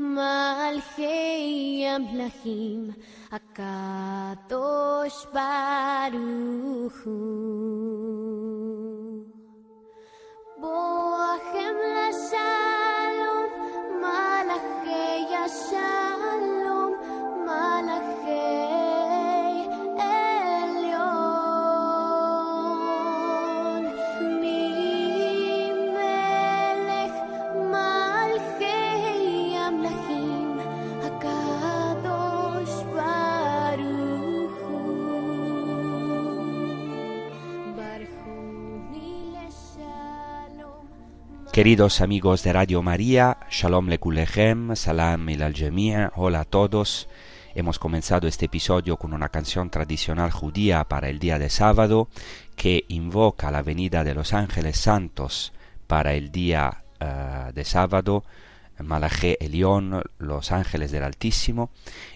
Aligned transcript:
מלכי 0.00 1.84
המלכים, 1.88 2.90
הקדוש 3.32 5.26
ברוך 5.32 6.94
הוא. 7.04 7.50
בואכם 10.60 11.74
לשלום, 11.96 13.50
מלאכי 14.00 15.34
השלום, 15.44 16.53
Queridos 41.55 42.01
amigos 42.01 42.43
de 42.43 42.51
Radio 42.51 42.81
María, 42.81 43.37
Shalom 43.49 43.87
Lekulechem, 43.87 44.75
Salam 44.75 45.29
il 45.29 45.41
al 45.41 45.53
Jami', 45.53 45.93
hola 46.13 46.41
a 46.41 46.43
todos. 46.43 47.07
Hemos 47.57 47.79
comenzado 47.79 48.27
este 48.27 48.47
episodio 48.47 48.97
con 48.97 49.13
una 49.13 49.29
canción 49.29 49.69
tradicional 49.69 50.29
judía 50.29 50.83
para 50.83 51.07
el 51.07 51.19
día 51.19 51.39
de 51.39 51.49
sábado 51.49 52.09
que 52.57 52.83
invoca 52.89 53.49
la 53.49 53.61
venida 53.61 54.03
de 54.03 54.13
los 54.13 54.33
ángeles 54.33 54.77
santos 54.77 55.53
para 55.87 56.15
el 56.15 56.33
día 56.33 56.83
eh, 56.99 57.51
de 57.53 57.63
sábado, 57.63 58.25
Malaché 58.77 59.37
Elión, 59.39 60.03
los 60.17 60.51
ángeles 60.51 60.91
del 60.91 61.03
Altísimo. 61.03 61.69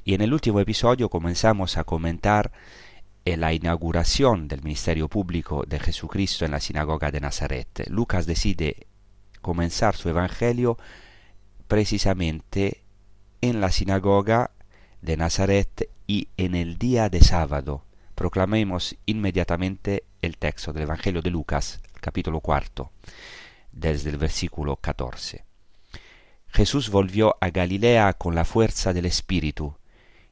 Y 0.04 0.14
en 0.14 0.20
el 0.20 0.34
último 0.34 0.60
episodio 0.60 1.08
comenzamos 1.08 1.78
a 1.78 1.86
comentar 1.86 2.52
eh, 3.24 3.38
la 3.38 3.54
inauguración 3.54 4.50
del 4.50 4.62
ministerio 4.62 5.08
público 5.08 5.64
de 5.66 5.80
Jesucristo 5.80 6.44
en 6.44 6.52
la 6.52 6.60
sinagoga 6.60 7.12
de 7.12 7.22
Nazaret. 7.22 7.86
Lucas 7.88 8.26
decide 8.26 8.88
comenzar 9.40 9.96
su 9.96 10.10
evangelio 10.10 10.78
precisamente 11.70 12.84
en 13.40 13.62
la 13.62 13.72
sinagoga 13.72 14.52
de 15.02 15.18
Nazaret 15.18 15.90
y 16.08 16.30
en 16.38 16.56
el 16.56 16.78
día 16.78 17.10
de 17.10 17.22
sábado. 17.22 17.84
Proclamemos 18.16 18.96
inmediatamente 19.06 20.04
el 20.22 20.38
texto 20.38 20.74
del 20.74 20.84
Evangelio 20.84 21.22
de 21.22 21.32
Lucas, 21.32 21.82
capítulo 22.02 22.42
cuarto, 22.42 22.92
desde 23.72 24.10
el 24.10 24.18
versículo 24.18 24.76
14. 24.76 25.46
Jesús 26.48 26.90
volvió 26.90 27.38
a 27.40 27.50
Galilea 27.50 28.14
con 28.14 28.36
la 28.36 28.44
fuerza 28.44 28.92
del 28.92 29.06
Espíritu, 29.06 29.76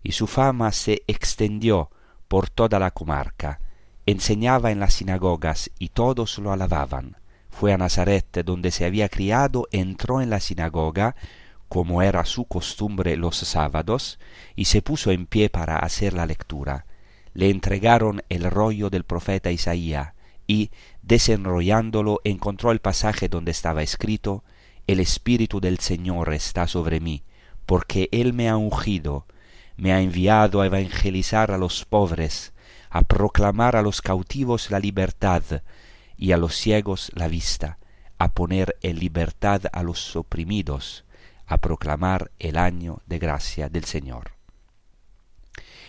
y 0.03 0.13
su 0.13 0.27
fama 0.27 0.71
se 0.71 1.03
extendió 1.07 1.91
por 2.27 2.49
toda 2.49 2.79
la 2.79 2.91
comarca. 2.91 3.59
Enseñaba 4.05 4.71
en 4.71 4.79
las 4.79 4.95
sinagogas 4.95 5.69
y 5.79 5.89
todos 5.89 6.37
lo 6.39 6.51
alababan. 6.51 7.17
Fue 7.49 7.73
a 7.73 7.77
Nazaret, 7.77 8.43
donde 8.45 8.71
se 8.71 8.85
había 8.85 9.09
criado, 9.09 9.67
entró 9.71 10.21
en 10.21 10.29
la 10.29 10.39
sinagoga, 10.39 11.15
como 11.69 12.01
era 12.01 12.25
su 12.25 12.45
costumbre 12.45 13.17
los 13.17 13.37
sábados, 13.37 14.19
y 14.55 14.65
se 14.65 14.81
puso 14.81 15.11
en 15.11 15.25
pie 15.25 15.49
para 15.49 15.77
hacer 15.77 16.13
la 16.13 16.25
lectura. 16.25 16.85
Le 17.33 17.49
entregaron 17.49 18.23
el 18.29 18.49
rollo 18.49 18.89
del 18.89 19.03
profeta 19.03 19.51
Isaías, 19.51 20.13
y, 20.47 20.71
desenrollándolo, 21.01 22.21
encontró 22.23 22.71
el 22.71 22.79
pasaje 22.79 23.27
donde 23.27 23.51
estaba 23.51 23.83
escrito, 23.83 24.43
El 24.87 24.99
Espíritu 24.99 25.59
del 25.59 25.79
Señor 25.79 26.33
está 26.33 26.67
sobre 26.67 26.99
mí, 26.99 27.23
porque 27.65 28.07
Él 28.11 28.33
me 28.33 28.47
ha 28.47 28.55
ungido, 28.55 29.25
me 29.75 29.91
ha 29.91 30.01
enviado 30.01 30.61
a 30.61 30.65
evangelizar 30.65 31.51
a 31.51 31.57
los 31.57 31.85
pobres, 31.85 32.53
a 32.89 33.03
proclamar 33.03 33.75
a 33.75 33.81
los 33.81 34.01
cautivos 34.01 34.71
la 34.71 34.79
libertad, 34.79 35.43
y 36.17 36.31
a 36.31 36.37
los 36.37 36.55
ciegos 36.55 37.11
la 37.13 37.27
vista, 37.27 37.77
a 38.17 38.33
poner 38.33 38.77
en 38.81 38.99
libertad 38.99 39.63
a 39.71 39.83
los 39.83 40.15
oprimidos, 40.15 41.05
a 41.47 41.57
proclamar 41.57 42.31
el 42.39 42.57
año 42.57 43.01
de 43.07 43.19
gracia 43.19 43.69
del 43.69 43.85
Señor. 43.85 44.31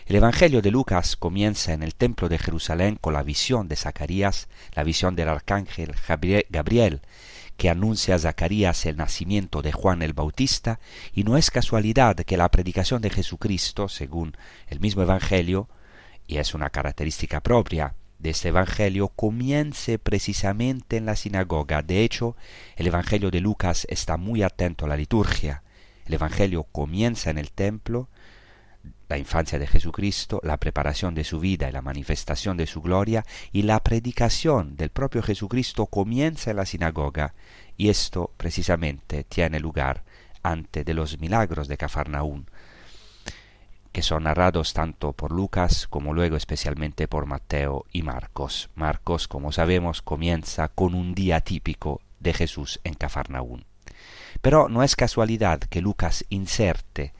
El 0.06 0.16
Evangelio 0.16 0.62
de 0.62 0.70
Lucas 0.70 1.16
comienza 1.16 1.74
en 1.74 1.82
el 1.82 1.94
templo 1.94 2.30
de 2.30 2.38
Jerusalén 2.38 2.96
con 2.98 3.12
la 3.12 3.22
visión 3.22 3.68
de 3.68 3.76
Zacarías, 3.76 4.48
la 4.72 4.82
visión 4.82 5.14
del 5.16 5.28
arcángel 5.28 5.94
Gabriel, 6.48 7.02
que 7.58 7.68
anuncia 7.68 8.14
a 8.14 8.18
Zacarías 8.18 8.86
el 8.86 8.96
nacimiento 8.96 9.60
de 9.60 9.72
Juan 9.72 10.00
el 10.00 10.14
Bautista, 10.14 10.80
y 11.12 11.24
no 11.24 11.36
es 11.36 11.50
casualidad 11.50 12.16
que 12.16 12.38
la 12.38 12.50
predicación 12.50 13.02
de 13.02 13.10
Jesucristo, 13.10 13.88
según 13.88 14.34
el 14.68 14.80
mismo 14.80 15.02
Evangelio, 15.02 15.68
y 16.26 16.38
es 16.38 16.54
una 16.54 16.70
característica 16.70 17.42
propia 17.42 17.94
de 18.18 18.30
este 18.30 18.48
Evangelio, 18.48 19.08
comience 19.08 19.98
precisamente 19.98 20.96
en 20.96 21.06
la 21.06 21.16
sinagoga. 21.16 21.82
De 21.82 22.04
hecho, 22.04 22.36
el 22.76 22.86
Evangelio 22.86 23.30
de 23.30 23.40
Lucas 23.40 23.86
está 23.90 24.16
muy 24.16 24.42
atento 24.42 24.84
a 24.84 24.88
la 24.88 24.96
liturgia. 24.96 25.62
El 26.06 26.14
Evangelio 26.14 26.64
comienza 26.64 27.30
en 27.30 27.38
el 27.38 27.50
templo, 27.52 28.08
la 29.08 29.18
infancia 29.18 29.58
de 29.58 29.66
Jesucristo, 29.66 30.40
la 30.42 30.58
preparación 30.58 31.14
de 31.14 31.24
su 31.24 31.40
vida 31.40 31.68
y 31.68 31.72
la 31.72 31.82
manifestación 31.82 32.56
de 32.56 32.66
su 32.66 32.82
gloria, 32.82 33.24
y 33.52 33.62
la 33.62 33.82
predicación 33.82 34.76
del 34.76 34.90
propio 34.90 35.22
Jesucristo 35.22 35.86
comienza 35.86 36.50
en 36.50 36.56
la 36.56 36.66
sinagoga, 36.66 37.34
y 37.76 37.88
esto 37.88 38.32
precisamente 38.36 39.24
tiene 39.24 39.60
lugar 39.60 40.04
antes 40.42 40.84
de 40.84 40.94
los 40.94 41.18
milagros 41.18 41.68
de 41.68 41.76
Cafarnaún, 41.76 42.46
que 43.92 44.02
son 44.02 44.24
narrados 44.24 44.72
tanto 44.72 45.12
por 45.12 45.32
Lucas 45.32 45.86
como 45.88 46.14
luego 46.14 46.36
especialmente 46.36 47.08
por 47.08 47.26
Mateo 47.26 47.84
y 47.92 48.02
Marcos. 48.02 48.70
Marcos, 48.74 49.28
como 49.28 49.52
sabemos, 49.52 50.02
comienza 50.02 50.68
con 50.68 50.94
un 50.94 51.14
día 51.14 51.40
típico 51.40 52.00
de 52.20 52.34
Jesús 52.34 52.80
en 52.84 52.94
Cafarnaún. 52.94 53.64
Pero 54.40 54.68
no 54.68 54.82
es 54.82 54.96
casualidad 54.96 55.60
que 55.60 55.80
Lucas 55.80 56.24
inserte 56.28 57.12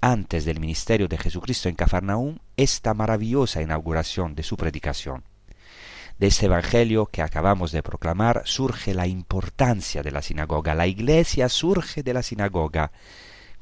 antes 0.00 0.44
del 0.44 0.60
ministerio 0.60 1.08
de 1.08 1.18
Jesucristo 1.18 1.68
en 1.68 1.76
Cafarnaún 1.76 2.40
esta 2.56 2.92
maravillosa 2.92 3.62
inauguración 3.62 4.34
de 4.34 4.42
su 4.42 4.56
predicación. 4.56 5.24
De 6.18 6.26
este 6.26 6.46
Evangelio 6.46 7.06
que 7.06 7.22
acabamos 7.22 7.72
de 7.72 7.82
proclamar 7.82 8.42
surge 8.44 8.94
la 8.94 9.06
importancia 9.06 10.02
de 10.02 10.10
la 10.10 10.22
sinagoga. 10.22 10.74
La 10.74 10.86
iglesia 10.86 11.48
surge 11.48 12.02
de 12.02 12.14
la 12.14 12.22
sinagoga, 12.22 12.92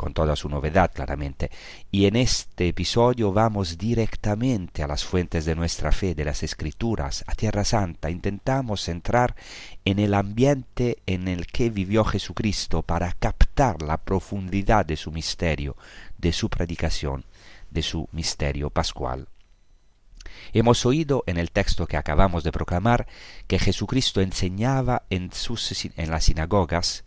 con 0.01 0.15
toda 0.15 0.35
su 0.35 0.49
novedad 0.49 0.91
claramente. 0.95 1.51
Y 1.91 2.07
en 2.07 2.17
este 2.17 2.69
episodio 2.69 3.35
vamos 3.35 3.77
directamente 3.77 4.83
a 4.83 4.87
las 4.87 5.05
fuentes 5.05 5.45
de 5.45 5.55
nuestra 5.55 5.93
fe, 5.93 6.15
de 6.15 6.25
las 6.25 6.43
escrituras, 6.43 7.23
a 7.27 7.35
Tierra 7.35 7.67
Santa. 7.67 8.09
Intentamos 8.09 8.89
entrar 8.89 9.37
en 9.85 9.99
el 9.99 10.15
ambiente 10.15 11.03
en 11.05 11.29
el 11.29 11.47
que 11.47 11.69
vivió 11.69 12.03
Jesucristo 12.03 12.81
para 12.81 13.13
captar 13.13 13.83
la 13.83 13.99
profundidad 13.99 14.87
de 14.87 14.97
su 14.97 15.13
misterio, 15.13 15.77
de 16.17 16.33
su 16.33 16.49
predicación, 16.49 17.27
de 17.71 17.83
su 17.83 18.09
misterio 18.11 18.71
pascual. 18.71 19.29
Hemos 20.55 20.87
oído 20.87 21.25
en 21.27 21.37
el 21.37 21.51
texto 21.51 21.87
que 21.87 21.99
acabamos 21.99 22.43
de 22.43 22.53
proclamar 22.53 23.07
que 23.47 23.59
Jesucristo 23.59 24.23
enseñaba 24.23 25.03
en, 25.11 25.31
en 25.97 26.11
las 26.11 26.25
sinagogas 26.25 27.05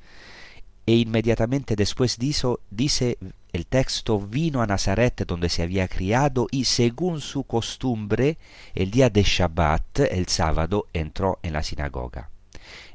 e 0.85 0.95
inmediatamente 0.95 1.75
después 1.75 2.17
dice, 2.17 2.47
dice 2.69 3.17
el 3.53 3.67
texto, 3.67 4.19
vino 4.19 4.61
a 4.61 4.67
Nazaret 4.67 5.25
donde 5.25 5.47
se 5.49 5.63
había 5.63 5.87
criado 5.87 6.47
y 6.51 6.65
según 6.65 7.21
su 7.21 7.43
costumbre, 7.43 8.37
el 8.75 8.91
día 8.91 9.09
de 9.09 9.23
Shabbat, 9.23 9.99
el 9.99 10.27
sábado, 10.27 10.87
entró 10.91 11.39
en 11.43 11.53
la 11.53 11.63
sinagoga. 11.63 12.29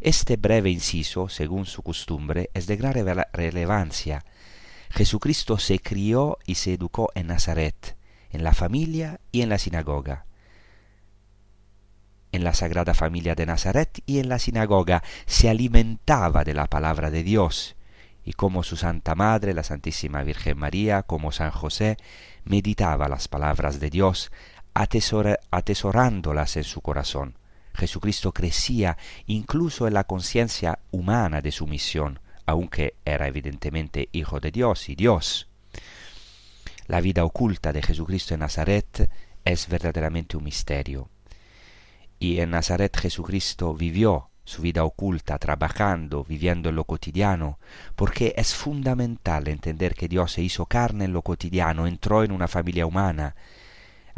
Este 0.00 0.36
breve 0.36 0.70
inciso, 0.70 1.28
según 1.28 1.64
su 1.64 1.82
costumbre, 1.82 2.50
es 2.54 2.66
de 2.66 2.76
gran 2.76 2.94
relevancia. 3.32 4.24
Jesucristo 4.90 5.58
se 5.58 5.78
crió 5.78 6.38
y 6.46 6.56
se 6.56 6.74
educó 6.74 7.10
en 7.14 7.28
Nazaret, 7.28 7.96
en 8.30 8.44
la 8.44 8.52
familia 8.52 9.20
y 9.32 9.42
en 9.42 9.48
la 9.48 9.58
sinagoga. 9.58 10.26
En 12.32 12.44
la 12.44 12.52
Sagrada 12.52 12.94
Familia 12.94 13.34
de 13.34 13.46
Nazaret 13.46 14.02
y 14.06 14.18
en 14.18 14.28
la 14.28 14.38
sinagoga 14.38 15.02
se 15.26 15.48
alimentaba 15.48 16.44
de 16.44 16.54
la 16.54 16.66
palabra 16.66 17.10
de 17.10 17.22
Dios, 17.22 17.76
y 18.28 18.34
como 18.34 18.62
su 18.62 18.76
Santa 18.76 19.14
Madre, 19.14 19.54
la 19.54 19.62
Santísima 19.62 20.22
Virgen 20.22 20.58
María, 20.58 21.02
como 21.02 21.32
San 21.32 21.50
José, 21.50 21.96
meditaba 22.44 23.08
las 23.08 23.26
palabras 23.26 23.80
de 23.80 23.88
Dios, 23.88 24.30
atesorándolas 24.74 26.58
en 26.58 26.64
su 26.64 26.82
corazón. 26.82 27.38
Jesucristo 27.72 28.34
crecía 28.34 28.98
incluso 29.24 29.86
en 29.86 29.94
la 29.94 30.04
conciencia 30.04 30.78
humana 30.90 31.40
de 31.40 31.52
su 31.52 31.66
misión, 31.66 32.20
aunque 32.44 32.96
era 33.06 33.28
evidentemente 33.28 34.10
Hijo 34.12 34.40
de 34.40 34.50
Dios 34.50 34.90
y 34.90 34.94
Dios. 34.94 35.48
La 36.86 37.00
vida 37.00 37.24
oculta 37.24 37.72
de 37.72 37.82
Jesucristo 37.82 38.34
en 38.34 38.40
Nazaret 38.40 39.10
es 39.46 39.68
verdaderamente 39.68 40.36
un 40.36 40.44
misterio. 40.44 41.08
Y 42.18 42.40
en 42.40 42.50
Nazaret 42.50 42.94
Jesucristo 42.94 43.72
vivió 43.72 44.28
su 44.48 44.62
vida 44.62 44.82
oculta, 44.82 45.38
trabajando, 45.38 46.24
viviendo 46.24 46.70
en 46.70 46.76
lo 46.76 46.84
cotidiano, 46.84 47.58
porque 47.94 48.32
es 48.36 48.54
fundamental 48.54 49.46
entender 49.46 49.94
que 49.94 50.08
Dios 50.08 50.32
se 50.32 50.42
hizo 50.42 50.64
carne 50.64 51.04
en 51.04 51.12
lo 51.12 51.20
cotidiano, 51.20 51.86
entró 51.86 52.24
en 52.24 52.32
una 52.32 52.48
familia 52.48 52.86
humana, 52.86 53.34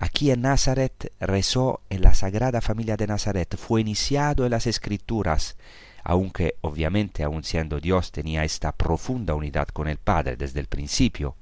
Aquí 0.03 0.31
en 0.31 0.41
Nazaret 0.41 1.13
rezó 1.21 1.83
en 1.91 2.01
la 2.01 2.15
Sagrada 2.15 2.63
Familia 2.63 2.97
de 2.97 3.07
Nazaret, 3.07 3.55
fue 3.59 3.83
iniciado 3.83 4.47
en 4.47 4.51
las 4.53 4.67
Escrituras, 4.67 5.59
aunque 6.03 6.55
obviamente 6.63 7.23
aun 7.23 7.45
siendo 7.45 7.81
Dios 7.81 8.11
tenía 8.11 8.45
esta 8.45 8.73
profunda 8.73 9.35
unidad 9.35 9.69
con 9.69 9.89
el 9.89 9.99
Padre 9.99 10.37
desde 10.37 10.61
el 10.61 10.69
principio, 10.69 11.37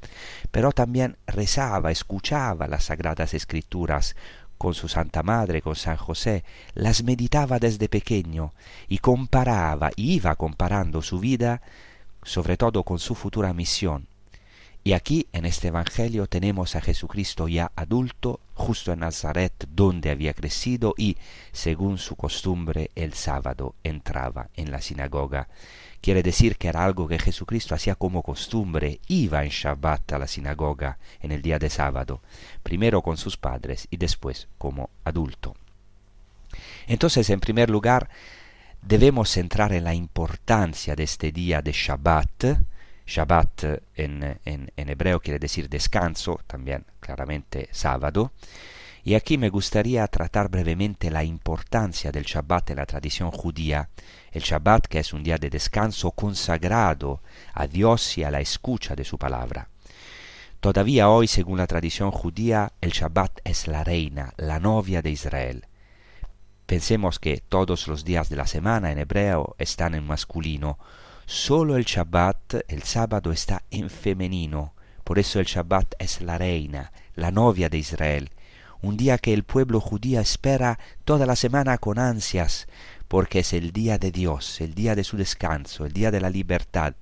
pero 0.51 0.73
también 0.73 1.19
rezaba, 1.29 1.93
escuchaba 1.93 2.67
las 2.67 2.87
Sagradas 2.87 3.33
Escrituras 3.33 4.17
con 4.59 4.75
su 4.75 4.89
Santa 4.89 5.23
Madre, 5.23 5.63
con 5.63 5.77
San 5.77 5.97
José, 5.97 6.45
las 6.75 7.03
meditaba 7.03 7.59
desde 7.59 7.89
pequeño 7.89 8.53
y 8.89 8.99
comparaba, 8.99 9.91
iba 9.97 10.35
comparando 10.35 11.01
su 11.01 11.21
vida, 11.21 11.63
sobre 12.23 12.57
todo 12.57 12.83
con 12.83 12.99
su 12.99 13.15
futura 13.15 13.55
misión, 13.55 14.09
y 14.89 14.95
aquí 14.95 15.27
en 15.33 15.45
este 15.45 15.69
Evangelio 15.69 16.27
tenemos 16.29 16.75
a 16.75 16.81
Jesucristo 16.81 17.47
ya 17.47 17.73
adulto, 17.77 18.41
justo 18.55 18.91
en 18.91 19.01
Nazaret, 19.01 19.53
donde 19.69 20.11
había 20.11 20.33
crecido 20.33 20.95
y, 20.97 21.19
según 21.53 21.99
su 21.99 22.17
costumbre, 22.17 22.91
el 22.95 23.13
sábado 23.13 23.75
entraba 23.85 24.49
en 24.57 24.71
la 24.71 24.81
sinagoga. 24.81 25.49
Quiere 26.01 26.23
decir 26.23 26.57
que 26.57 26.69
era 26.69 26.85
algo 26.85 27.09
que 27.09 27.19
Jesucristo 27.19 27.75
hacía 27.75 27.95
como 27.95 28.23
costumbre, 28.23 29.01
iba 29.09 29.43
en 29.45 29.51
Shabbat 29.51 30.13
a 30.13 30.19
la 30.19 30.29
sinagoga 30.29 30.99
en 31.21 31.33
el 31.33 31.43
día 31.43 31.59
de 31.59 31.71
sábado, 31.71 32.23
primero 32.63 33.03
con 33.03 33.17
sus 33.17 33.37
padres 33.37 33.89
y 33.91 33.97
después 33.97 34.49
como 34.59 34.91
adulto. 35.05 35.57
Entonces, 36.87 37.29
en 37.31 37.41
primer 37.41 37.69
lugar, 37.69 38.09
debemos 38.81 39.31
centrar 39.31 39.73
en 39.73 39.85
la 39.85 39.95
importancia 39.95 40.95
de 40.95 41.03
este 41.03 41.33
día 41.33 41.63
de 41.63 41.73
Shabbat, 41.73 42.45
Shabbat 43.07 43.65
en, 43.97 44.39
en, 44.45 44.71
en, 44.77 44.89
hebreo 44.89 45.21
quiere 45.21 45.39
decir 45.39 45.69
descanso, 45.69 46.41
también 46.47 46.85
claramente 47.01 47.69
sábado. 47.73 48.33
Y 49.09 49.15
aquí 49.15 49.39
me 49.39 49.49
gustaría 49.49 50.07
tratar 50.07 50.51
brevemente 50.51 51.11
la 51.11 51.25
importancia 51.25 52.13
del 52.13 52.25
Shabbat 52.25 52.69
en 52.69 52.77
la 52.77 52.85
tradición 52.85 53.31
judía. 53.31 53.89
El 54.31 54.43
Shabbat 54.43 54.87
que 54.87 54.99
es 54.99 55.15
un 55.15 55.23
día 55.23 55.39
de 55.39 55.49
descanso 55.49 56.11
consagrado 56.11 57.23
a 57.55 57.67
Dios 57.67 58.19
y 58.19 58.25
a 58.25 58.31
la 58.31 58.43
escucha 58.43 58.95
de 58.95 59.05
su 59.05 59.17
palabra. 59.17 59.71
Todavía 60.61 61.09
hoy, 61.09 61.27
según 61.27 61.57
la 61.57 61.67
tradición 61.67 62.11
judía, 62.11 62.75
el 62.83 62.91
Shabbat 62.91 63.41
es 63.45 63.67
la 63.67 63.83
reina, 63.83 64.35
la 64.37 64.61
novia 64.61 65.01
de 65.01 65.09
Israel. 65.09 65.65
Pensemos 66.67 67.19
que 67.19 67.39
todos 67.39 67.89
los 67.89 68.05
días 68.05 68.29
de 68.29 68.37
la 68.37 68.47
semana 68.47 68.93
en 68.93 68.99
hebreo 68.99 69.57
están 69.59 69.95
en 69.95 70.07
masculino, 70.07 70.79
Solo 71.25 71.79
el 71.79 71.87
Shabbat, 71.87 72.57
el 72.69 72.83
sábado, 72.83 73.33
está 73.33 73.63
en 73.71 73.89
femenino. 73.89 74.75
Por 75.03 75.19
eso 75.19 75.41
el 75.41 75.47
Shabbat 75.47 75.95
es 75.99 76.21
la 76.21 76.37
reina, 76.37 76.93
la 77.15 77.31
novia 77.31 77.71
de 77.71 77.79
Israel. 77.79 78.31
Un 78.81 78.97
día 78.97 79.19
que 79.19 79.35
el 79.35 79.43
pueblo 79.43 79.81
judío 79.81 80.21
espera 80.21 80.79
toda 81.05 81.27
la 81.27 81.35
semana 81.35 81.79
con 81.79 81.99
ansias, 81.99 82.69
porque 83.09 83.41
es 83.41 83.53
el 83.53 83.73
día 83.73 83.99
de 83.99 84.13
Dios, 84.13 84.61
el 84.61 84.75
día 84.75 84.95
de 84.95 85.05
su 85.05 85.17
descanso, 85.17 85.85
el 85.85 85.93
día 85.93 86.11
de 86.11 86.21
la 86.21 86.31
libertad. 86.31 86.95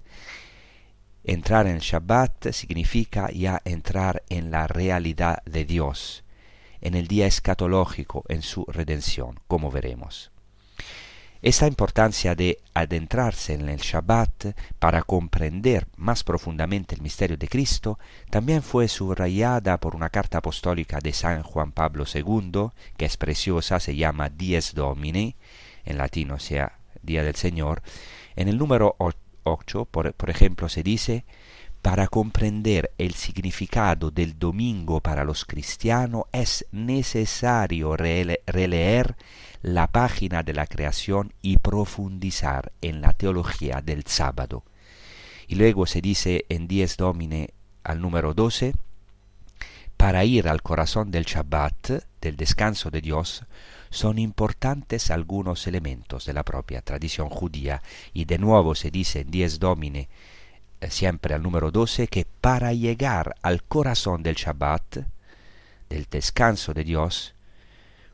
Entrar 1.25 1.67
en 1.67 1.79
Shabbat 1.79 2.53
significa 2.53 3.31
ya 3.31 3.61
entrar 3.65 4.23
en 4.29 4.51
la 4.51 4.67
realidad 4.69 5.43
de 5.45 5.65
Dios, 5.65 6.25
en 6.81 6.95
el 6.95 7.09
día 7.09 7.27
escatológico, 7.27 8.25
en 8.29 8.43
su 8.43 8.65
redención, 8.67 9.41
como 9.49 9.71
veremos. 9.71 10.31
Esta 11.43 11.67
importancia 11.67 12.35
de 12.35 12.59
adentrarse 12.73 13.55
en 13.55 13.69
el 13.69 13.79
Shabbat 13.79 14.57
para 14.79 15.03
comprender 15.03 15.87
más 15.97 16.25
profundamente 16.25 16.95
el 16.95 17.03
misterio 17.03 17.37
de 17.37 17.49
Cristo 17.49 17.99
también 18.31 18.63
fue 18.63 18.89
subrayada 18.89 19.79
por 19.79 19.95
una 19.95 20.09
carta 20.09 20.39
apostólica 20.39 20.99
de 20.99 21.13
San 21.13 21.43
Juan 21.43 21.73
Pablo 21.73 22.05
II, 22.13 22.71
que 22.97 23.05
es 23.05 23.17
preciosa, 23.17 23.81
se 23.81 23.97
llama 23.97 24.31
Dies 24.31 24.75
Domini, 24.75 25.37
en 25.85 25.99
latino 25.99 26.39
sea 26.39 26.79
Día 27.03 27.23
del 27.23 27.37
Señor. 27.37 27.83
En 28.35 28.49
el 28.49 28.57
número 28.57 28.97
8, 29.45 29.85
por, 29.85 30.15
por 30.15 30.31
ejemplo, 30.31 30.69
se 30.69 30.83
dice, 30.83 31.25
para 31.87 32.09
comprender 32.09 32.91
el 32.99 33.15
significado 33.15 34.11
del 34.11 34.41
domingo 34.41 34.99
para 34.99 35.23
los 35.23 35.45
cristianos 35.45 36.25
es 36.33 36.67
necesario 36.73 37.97
releer 37.97 39.15
la 39.63 39.87
página 39.87 40.43
de 40.43 40.53
la 40.53 40.67
creación 40.67 41.33
y 41.43 41.59
profundizar 41.59 42.73
en 42.83 43.01
la 43.01 43.13
teología 43.13 43.83
del 43.83 44.03
sábado. 44.05 44.65
Y 45.47 45.55
luego 45.55 45.87
se 45.87 46.01
dice 46.01 46.45
en 46.49 46.67
Dies 46.67 46.97
Domine 46.97 47.51
al 47.85 48.01
número 48.01 48.35
12, 48.35 48.75
para 49.97 50.25
ir 50.25 50.49
al 50.49 50.63
corazón 50.63 51.13
del 51.13 51.23
Shabbat, 51.23 52.03
del 52.21 52.37
descanso 52.37 52.91
de 52.91 53.01
Dios, 53.01 53.45
son 53.91 54.19
importantes 54.19 55.13
algunos 55.13 55.69
elementos 55.69 56.27
de 56.27 56.33
la 56.33 56.43
propia 56.43 56.83
tradición 56.83 57.29
judía, 57.29 57.81
y 58.13 58.25
de 58.25 58.39
nuevo 58.39 58.75
se 58.75 58.91
dice 58.91 59.21
en 59.21 59.31
Dies 59.31 59.61
Domine 59.61 60.09
siempre 60.89 61.35
al 61.35 61.43
número 61.43 61.71
12, 61.71 62.09
que 62.09 62.27
para 62.41 62.73
llegar 62.73 63.35
al 63.43 63.63
corazón 63.63 64.23
del 64.23 64.35
Shabbat, 64.35 65.07
del 65.89 66.07
descanso 66.11 66.75
de 66.75 66.85
Dios, 66.85 67.35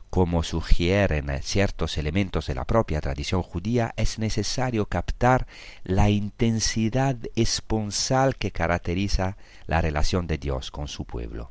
como 0.09 0.43
sugieren 0.43 1.31
ciertos 1.41 1.97
elementos 1.97 2.45
de 2.45 2.53
la 2.53 2.65
propia 2.65 3.01
tradición 3.01 3.41
judía, 3.41 3.95
es 3.97 4.19
necesario 4.19 4.85
captar 4.85 5.47
la 5.83 6.11
intensidad 6.11 7.17
esponsal 7.35 8.35
que 8.35 8.51
caracteriza 8.51 9.37
la 9.65 9.81
relación 9.81 10.27
de 10.27 10.37
Dios 10.37 10.69
con 10.69 10.87
su 10.87 11.05
pueblo. 11.05 11.49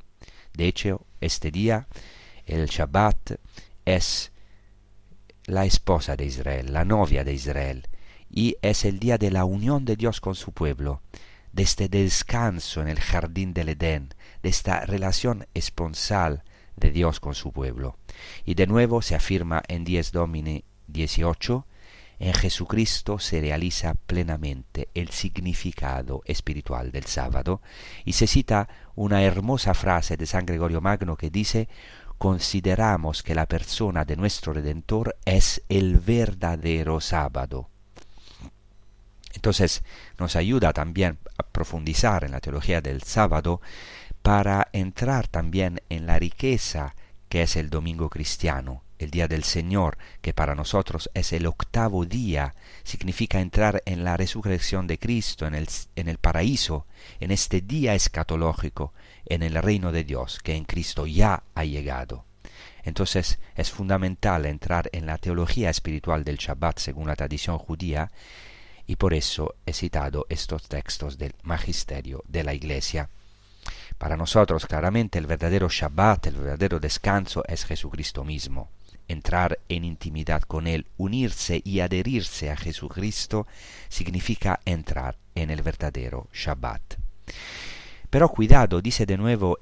De 0.55 0.69
hecho, 0.69 1.05
este 1.21 1.51
día, 1.51 1.89
el 2.47 2.67
Shabbat, 2.67 3.33
es 3.85 4.31
la 5.47 5.65
esposa 5.65 6.15
de 6.15 6.27
Israel, 6.27 6.73
la 6.73 6.85
novia 6.85 7.25
de 7.25 7.33
Israel, 7.33 7.89
y 8.33 8.57
es 8.63 8.85
el 8.87 8.99
día 8.99 9.19
de 9.19 9.31
la 9.31 9.45
unión 9.45 9.85
de 9.85 9.95
Dios 9.95 10.21
con 10.21 10.35
su 10.35 10.53
pueblo, 10.53 11.03
de 11.53 11.63
este 11.63 11.89
descanso 11.89 12.81
en 12.81 12.89
el 12.89 12.99
jardín 12.99 13.53
del 13.53 13.69
Edén, 13.69 14.15
de 14.43 14.49
esta 14.49 14.81
relación 14.87 15.47
esponsal 15.53 16.43
de 16.77 16.91
Dios 16.91 17.21
con 17.21 17.35
su 17.35 17.53
pueblo. 17.53 17.99
Y 18.47 18.55
de 18.55 18.67
nuevo 18.67 19.03
se 19.03 19.15
afirma 19.15 19.63
en 19.69 19.85
Dies 19.85 20.13
Domini 20.13 20.65
18, 20.87 21.67
en 22.21 22.33
Jesucristo 22.33 23.19
se 23.19 23.41
realiza 23.41 23.95
plenamente 23.95 24.89
el 24.95 25.11
significado 25.11 26.23
espiritual 26.25 26.91
del 26.91 27.05
sábado, 27.05 27.61
y 28.07 28.15
se 28.15 28.27
cita 28.27 28.69
una 28.95 29.23
hermosa 29.23 29.75
frase 29.75 30.17
de 30.17 30.25
San 30.25 30.47
Gregorio 30.47 30.81
Magno 30.81 31.17
que 31.17 31.31
dice 31.31 31.69
consideramos 32.17 33.23
que 33.23 33.35
la 33.35 33.47
persona 33.47 34.05
de 34.05 34.17
nuestro 34.17 34.53
Redentor 34.53 35.17
es 35.25 35.63
el 35.69 35.99
verdadero 35.99 37.01
sábado. 37.01 37.72
Entonces 39.35 39.83
nos 40.19 40.37
ayuda 40.37 40.73
también 40.73 41.19
a 41.39 41.43
profundizar 41.43 42.25
en 42.25 42.33
la 42.33 42.41
teología 42.41 42.81
del 42.81 43.03
sábado 43.03 43.61
para 44.23 44.69
entrar 44.73 45.29
también 45.29 45.83
en 45.89 46.07
la 46.07 46.19
riqueza 46.19 46.95
que 47.29 47.43
es 47.43 47.57
el 47.57 47.71
domingo 47.71 48.11
cristiano, 48.11 48.83
el 48.99 49.11
día 49.11 49.27
del 49.27 49.43
Señor, 49.43 49.97
que 50.21 50.35
para 50.35 50.55
nosotros 50.55 51.11
es 51.15 51.33
el 51.33 51.47
octavo 51.47 52.05
día, 52.05 52.55
significa 52.85 53.41
entrar 53.41 53.83
en 53.87 54.05
la 54.05 54.19
resurrección 54.19 54.87
de 54.87 54.99
Cristo, 54.99 55.47
en 55.47 55.55
el, 55.55 55.67
en 55.97 56.09
el 56.09 56.19
paraíso, 56.19 56.87
en 57.21 57.31
este 57.31 57.63
día 57.63 57.95
escatológico, 57.95 58.93
en 59.25 59.43
el 59.43 59.55
reino 59.55 59.93
de 59.93 60.05
Dios, 60.05 60.41
que 60.43 60.55
en 60.55 60.65
Cristo 60.65 61.07
ya 61.07 61.43
ha 61.55 61.65
llegado. 61.65 62.27
Entonces 62.85 63.39
es 63.55 63.71
fundamental 63.71 64.45
entrar 64.45 64.91
en 64.93 65.07
la 65.07 65.19
teología 65.19 65.71
espiritual 65.71 66.25
del 66.25 66.37
Shabbat 66.37 66.79
según 66.79 67.07
la 67.07 67.17
tradición 67.17 67.59
judía 67.59 68.11
y 68.93 68.97
por 68.97 69.15
eso 69.15 69.55
he 69.65 69.73
citado 69.73 70.27
estos 70.29 70.69
textos 70.69 71.17
del 71.17 71.35
magisterio 71.45 72.23
de 72.29 72.45
la 72.45 72.53
Iglesia. 72.53 73.09
Para 73.97 74.19
nosotros 74.19 74.67
claramente 74.67 75.19
el 75.19 75.27
verdadero 75.27 75.71
Shabbat, 75.71 76.27
el 76.27 76.35
verdadero 76.35 76.79
descanso 76.79 77.43
es 77.49 77.65
Jesucristo 77.65 78.23
mismo. 78.23 78.69
Entrar 79.09 79.59
en 79.71 79.87
intimidad 79.87 80.43
con 80.43 80.67
Él, 80.67 80.85
unirse 80.99 81.63
y 81.65 81.81
adherirse 81.81 82.51
a 82.51 82.57
Jesucristo 82.59 83.47
significa 83.89 84.61
entrar 84.67 85.17
en 85.35 85.49
el 85.49 85.63
verdadero 85.63 86.29
Shabbat. 86.35 86.83
Pero 88.11 88.29
cuidado, 88.29 88.83
dice 88.83 89.07
de 89.07 89.17
nuevo 89.17 89.59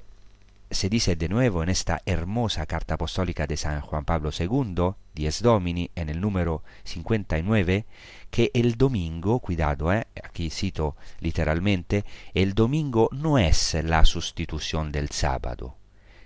se 0.71 0.89
dice 0.89 1.17
de 1.17 1.27
nuevo 1.27 1.63
en 1.63 1.69
esta 1.69 2.01
hermosa 2.05 2.65
carta 2.65 2.93
apostólica 2.93 3.45
de 3.45 3.57
San 3.57 3.81
Juan 3.81 4.05
Pablo 4.05 4.31
II, 4.37 4.93
Dies 5.13 5.41
Domini, 5.41 5.91
en 5.95 6.09
el 6.09 6.21
número 6.21 6.63
59, 6.85 7.85
que 8.29 8.51
el 8.53 8.75
domingo, 8.75 9.39
cuidado, 9.39 9.91
eh, 9.91 10.07
aquí 10.23 10.49
cito 10.49 10.95
literalmente, 11.19 12.05
el 12.33 12.53
domingo 12.53 13.09
no 13.11 13.37
es 13.37 13.75
la 13.83 14.05
sustitución 14.05 14.93
del 14.93 15.09
sábado, 15.09 15.75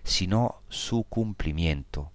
sino 0.03 0.61
su 0.69 1.03
cumplimiento. 1.03 2.11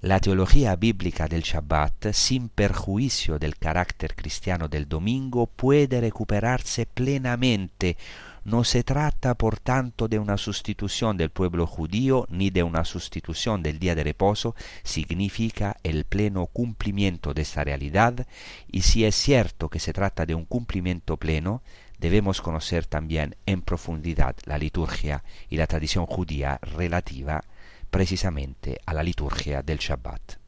La 0.00 0.18
teología 0.18 0.74
bíblica 0.74 1.28
del 1.28 1.42
Shabbat, 1.42 2.12
sin 2.12 2.48
perjuicio 2.48 3.38
del 3.38 3.56
carácter 3.56 4.16
cristiano 4.16 4.66
del 4.66 4.88
domingo, 4.88 5.46
puede 5.46 6.00
recuperarse 6.00 6.86
plenamente 6.86 7.96
no 8.44 8.64
se 8.64 8.82
trata, 8.82 9.34
por 9.34 9.58
tanto, 9.58 10.08
de 10.08 10.18
una 10.18 10.36
sustitución 10.36 11.16
del 11.16 11.30
pueblo 11.30 11.66
judío 11.66 12.26
ni 12.28 12.50
de 12.50 12.62
una 12.62 12.84
sustitución 12.84 13.62
del 13.62 13.78
día 13.78 13.94
de 13.94 14.04
reposo, 14.04 14.54
significa 14.82 15.76
el 15.82 16.04
pleno 16.04 16.46
cumplimiento 16.46 17.34
de 17.34 17.42
esta 17.42 17.64
realidad, 17.64 18.26
y 18.70 18.82
si 18.82 19.04
es 19.04 19.14
cierto 19.14 19.68
que 19.68 19.78
se 19.78 19.92
trata 19.92 20.26
de 20.26 20.34
un 20.34 20.44
cumplimiento 20.44 21.16
pleno, 21.16 21.62
debemos 21.98 22.40
conocer 22.40 22.86
también 22.86 23.36
en 23.46 23.62
profundidad 23.62 24.34
la 24.44 24.58
liturgia 24.58 25.22
y 25.48 25.56
la 25.56 25.68
tradición 25.68 26.06
judía 26.06 26.58
relativa 26.62 27.44
precisamente 27.90 28.80
a 28.86 28.94
la 28.94 29.04
liturgia 29.04 29.62
del 29.62 29.78
Shabbat. 29.78 30.42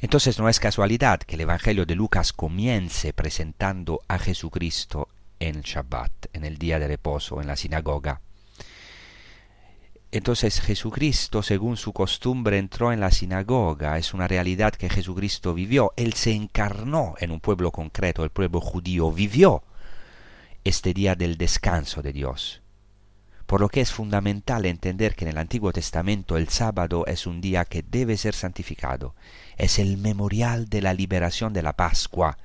Entonces 0.00 0.38
no 0.38 0.48
es 0.48 0.60
casualidad 0.60 1.20
que 1.20 1.34
el 1.34 1.42
Evangelio 1.42 1.84
de 1.84 1.94
Lucas 1.94 2.32
comience 2.32 3.12
presentando 3.12 4.00
a 4.08 4.18
Jesucristo 4.18 5.08
en 5.40 5.62
Shabbat, 5.62 6.12
en 6.32 6.44
el 6.44 6.58
día 6.58 6.78
de 6.78 6.88
reposo, 6.88 7.40
en 7.40 7.46
la 7.46 7.56
sinagoga. 7.56 8.20
Entonces 10.10 10.60
Jesucristo, 10.62 11.42
según 11.42 11.76
su 11.76 11.92
costumbre, 11.92 12.56
entró 12.56 12.92
en 12.92 13.00
la 13.00 13.10
sinagoga. 13.10 13.98
Es 13.98 14.14
una 14.14 14.26
realidad 14.26 14.72
que 14.72 14.88
Jesucristo 14.88 15.52
vivió. 15.52 15.92
Él 15.96 16.14
se 16.14 16.32
encarnó 16.32 17.14
en 17.18 17.30
un 17.30 17.40
pueblo 17.40 17.70
concreto, 17.70 18.24
el 18.24 18.30
pueblo 18.30 18.60
judío 18.60 19.12
vivió 19.12 19.62
este 20.64 20.94
día 20.94 21.14
del 21.14 21.36
descanso 21.36 22.00
de 22.00 22.12
Dios. 22.12 22.62
Por 23.44 23.60
lo 23.60 23.68
que 23.68 23.80
es 23.80 23.92
fundamental 23.92 24.66
entender 24.66 25.14
que 25.14 25.24
en 25.24 25.30
el 25.30 25.38
Antiguo 25.38 25.72
Testamento 25.72 26.36
el 26.36 26.48
sábado 26.48 27.04
es 27.06 27.26
un 27.26 27.40
día 27.40 27.64
que 27.64 27.82
debe 27.82 28.16
ser 28.16 28.34
santificado. 28.34 29.14
Es 29.56 29.78
el 29.78 29.98
memorial 29.98 30.68
de 30.68 30.82
la 30.82 30.94
liberación 30.94 31.52
de 31.52 31.62
la 31.62 31.74
Pascua, 31.74 32.38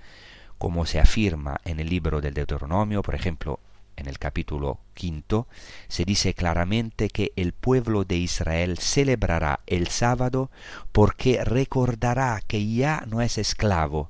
como 0.64 0.86
se 0.86 1.02
afirma 1.02 1.60
en 1.66 1.82
el 1.82 1.90
libro 1.90 2.22
del 2.22 2.34
Deuteronomio, 2.34 3.02
por 3.02 3.16
ejemplo, 3.16 3.60
en 3.98 4.08
el 4.08 4.18
capítulo 4.18 4.80
quinto, 4.94 5.46
se 5.90 6.06
dice 6.06 6.34
claramente 6.34 7.10
que 7.10 7.34
el 7.36 7.52
pueblo 7.52 8.06
de 8.06 8.16
Israel 8.16 8.78
celebrará 8.78 9.60
el 9.68 9.88
sábado 9.90 10.52
porque 10.94 11.44
recordará 11.44 12.40
que 12.48 12.66
ya 12.74 13.04
no 13.10 13.22
es 13.22 13.38
esclavo, 13.38 14.10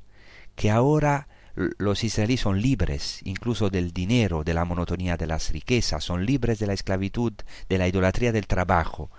que 0.55 0.69
ahora 0.69 1.27
los 1.55 2.03
israelíes 2.03 2.41
son 2.41 2.61
libres 2.61 3.21
incluso 3.23 3.71
del 3.71 3.91
dinero, 3.91 4.43
de 4.43 4.53
la 4.53 4.63
monotonía 4.63 5.17
de 5.17 5.25
las 5.25 5.51
riquezas, 5.51 6.03
son 6.03 6.23
libres 6.23 6.59
de 6.59 6.67
la 6.67 6.73
esclavitud, 6.73 7.33
de 7.67 7.77
la 7.79 7.87
idolatría 7.87 8.31
del 8.31 8.45
trabajo. 8.45 9.09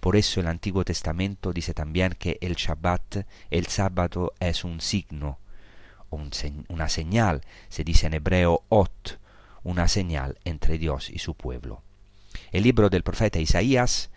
Por 0.00 0.16
eso 0.16 0.40
el 0.40 0.48
Antiguo 0.48 0.84
Testamento 0.84 1.52
dice 1.52 1.72
también 1.72 2.16
que 2.18 2.36
el 2.40 2.56
Shabbat, 2.56 3.26
el 3.48 3.66
sábado, 3.66 4.32
es 4.40 4.64
un 4.64 4.80
signo, 4.80 5.38
una 6.10 6.88
señal, 6.88 7.42
se 7.68 7.84
dice 7.84 8.06
en 8.06 8.14
hebreo 8.14 8.64
ot, 8.68 9.20
una 9.62 9.88
señal 9.88 10.38
entre 10.44 10.78
Dios 10.78 11.10
y 11.10 11.18
su 11.18 11.34
pueblo. 11.34 11.82
El 12.52 12.62
libro 12.64 12.90
del 12.90 13.02
profeta 13.02 13.38
Isaías, 13.38 14.10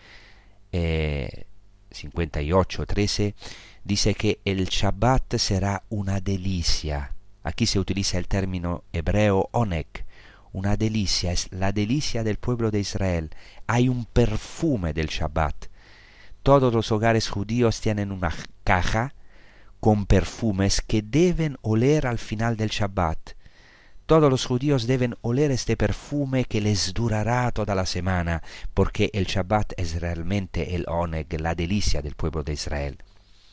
eh, 0.71 1.45
58.13, 1.91 3.35
dice 3.83 4.15
que 4.15 4.39
el 4.45 4.65
Shabbat 4.65 5.35
será 5.37 5.83
una 5.89 6.19
delicia. 6.19 7.15
Aquí 7.43 7.65
se 7.65 7.79
utiliza 7.79 8.17
el 8.17 8.27
término 8.27 8.83
hebreo 8.93 9.49
onek, 9.51 10.05
una 10.53 10.77
delicia, 10.77 11.31
es 11.31 11.51
la 11.51 11.71
delicia 11.71 12.23
del 12.23 12.37
pueblo 12.37 12.71
de 12.71 12.79
Israel. 12.79 13.31
Hay 13.67 13.89
un 13.89 14.05
perfume 14.05 14.93
del 14.93 15.07
Shabbat. 15.07 15.67
Todos 16.43 16.73
los 16.73 16.91
hogares 16.91 17.29
judíos 17.29 17.81
tienen 17.81 18.11
una 18.11 18.33
caja 18.63 19.13
con 19.83 20.05
perfumes 20.05 20.79
que 20.79 21.01
deben 21.01 21.57
oler 21.61 22.07
al 22.07 22.17
final 22.17 22.55
del 22.55 22.69
Shabbat. 22.69 23.31
Todos 24.05 24.31
los 24.31 24.45
judíos 24.45 24.87
deben 24.87 25.17
oler 25.19 25.51
este 25.51 25.75
perfume 25.75 26.45
que 26.45 26.61
les 26.61 26.93
durará 26.93 27.51
toda 27.51 27.75
la 27.75 27.85
semana, 27.85 28.41
porque 28.73 29.09
el 29.13 29.25
Shabbat 29.25 29.73
es 29.75 29.99
realmente 29.99 30.75
el 30.75 30.85
oneg, 30.87 31.27
la 31.41 31.53
delicia 31.53 32.01
del 32.01 32.15
pueblo 32.15 32.43
de 32.43 32.53
Israel. 32.53 33.03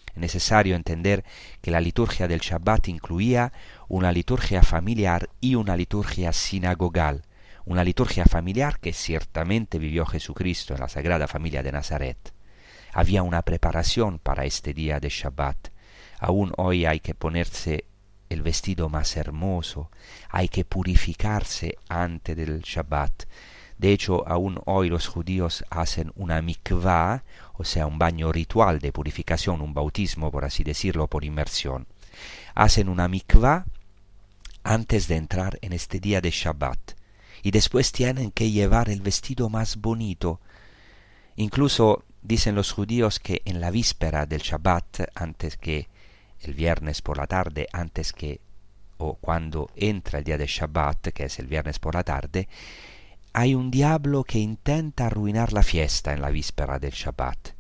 Es 0.07 0.19
necesario 0.19 0.77
entender 0.77 1.25
que 1.63 1.73
la 1.73 1.81
liturgia 1.81 2.29
del 2.29 2.39
Shabbat 2.39 2.87
incluía 2.87 3.53
una 3.89 4.13
liturgia 4.13 4.63
familiar 4.63 5.31
y 5.41 5.57
una 5.57 5.77
liturgia 5.77 6.33
sinagogal, 6.33 7.25
una 7.65 7.83
liturgia 7.83 8.25
familiar 8.25 8.79
que 8.79 8.93
ciertamente 8.93 9.81
vivió 9.81 10.07
Jesucristo 10.07 10.75
en 10.75 10.81
la 10.81 10.89
Sagrada 10.89 11.27
Familia 11.27 11.65
de 11.65 11.73
Nazaret. 11.73 12.33
Había 12.93 13.25
una 13.25 13.43
preparación 13.43 14.21
para 14.21 14.45
este 14.45 14.73
día 14.73 15.01
de 15.01 15.09
Shabbat, 15.09 15.71
Aún 16.21 16.53
hoy 16.59 16.85
hay 16.85 17.01
que 17.01 17.15
ponerse 17.15 17.87
el 18.29 18.43
vestido 18.43 18.89
más 18.89 19.17
hermoso, 19.17 19.91
hay 20.29 20.49
que 20.49 20.65
purificarse 20.65 21.77
antes 21.89 22.37
del 22.37 22.61
Shabbat. 22.61 23.25
De 23.79 23.93
hecho, 23.93 24.29
aún 24.29 24.61
hoy 24.67 24.91
los 24.91 25.09
judíos 25.09 25.65
hacen 25.71 26.13
una 26.15 26.43
mikvah, 26.43 27.25
o 27.55 27.65
sea, 27.65 27.87
un 27.87 27.99
baño 27.99 28.31
ritual 28.31 28.79
de 28.79 28.93
purificación, 28.93 29.63
un 29.63 29.73
bautismo, 29.73 30.31
por 30.31 30.45
así 30.45 30.63
decirlo, 30.63 31.07
por 31.07 31.25
inmersión. 31.25 31.87
Hacen 32.55 32.91
una 32.91 33.09
mikvah 33.09 33.65
antes 34.63 35.09
de 35.09 35.17
entrar 35.17 35.59
en 35.63 35.73
este 35.73 35.99
día 35.99 36.21
de 36.21 36.31
Shabbat. 36.31 36.79
Y 37.43 37.51
después 37.51 37.93
tienen 37.93 38.31
que 38.31 38.51
llevar 38.51 38.91
el 38.91 39.01
vestido 39.01 39.49
más 39.49 39.79
bonito. 39.79 40.41
Incluso 41.37 42.05
dicen 42.21 42.55
los 42.55 42.73
judíos 42.73 43.19
que 43.19 43.41
en 43.47 43.63
la 43.63 43.71
víspera 43.71 44.27
del 44.27 44.43
Shabbat, 44.43 45.09
antes 45.15 45.57
que 45.57 45.89
el 46.43 46.55
viernes 46.55 47.03
por 47.03 47.19
la 47.19 47.27
tarde 47.27 47.69
antes 47.73 48.13
que 48.13 48.41
o 48.99 49.15
cuando 49.15 49.71
entra 49.77 50.19
el 50.19 50.25
día 50.25 50.39
de 50.39 50.47
Shabbat, 50.47 51.09
que 51.09 51.25
es 51.25 51.39
el 51.39 51.47
viernes 51.47 51.79
por 51.79 51.95
la 51.95 52.05
tarde, 52.05 52.49
hay 53.33 53.55
un 53.55 53.71
diablo 53.71 54.25
que 54.25 54.39
intenta 54.39 55.07
arruinar 55.07 55.53
la 55.53 55.63
fiesta 55.63 56.13
en 56.13 56.21
la 56.21 56.31
víspera 56.31 56.79
del 56.79 56.93
Shabbat, 56.93 57.55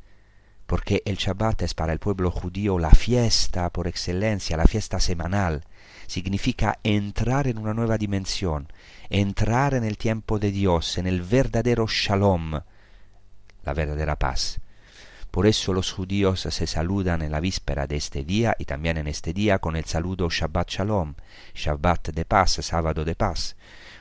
porque 0.67 1.03
el 1.07 1.17
Shabbat 1.17 1.63
es 1.63 1.75
para 1.75 1.93
el 1.93 1.99
pueblo 1.99 2.31
judío 2.31 2.79
la 2.79 2.91
fiesta 2.91 3.71
por 3.71 3.87
excelencia, 3.89 4.57
la 4.57 4.67
fiesta 4.67 5.01
semanal, 5.01 5.65
significa 6.07 6.79
entrar 6.83 7.47
en 7.47 7.57
una 7.59 7.73
nueva 7.73 7.97
dimensión, 7.97 8.69
entrar 9.09 9.75
en 9.75 9.85
el 9.85 9.97
tiempo 9.97 10.39
de 10.39 10.51
Dios, 10.51 10.99
en 10.99 11.07
el 11.07 11.23
verdadero 11.23 11.87
shalom, 11.87 12.61
la 13.63 13.75
verdadera 13.75 14.19
paz. 14.19 14.61
Por 15.31 15.47
eso 15.47 15.73
los 15.73 15.93
judíos 15.93 16.41
se 16.41 16.67
saludan 16.67 17.23
en 17.23 17.31
la 17.31 17.39
víspera 17.39 17.87
de 17.87 17.97
este 17.97 18.25
día 18.25 18.57
y 18.59 18.65
también 18.65 18.99
en 18.99 19.07
este 19.07 19.33
día 19.33 19.61
con 19.61 19.77
el 19.77 19.85
saludo 19.85 20.29
Shabbat 20.29 20.69
Shalom, 20.69 21.15
Shabbat 21.55 22.09
de 22.09 22.25
paz, 22.25 22.59
sábado 22.63 23.05
de 23.05 23.15
paz, 23.15 23.57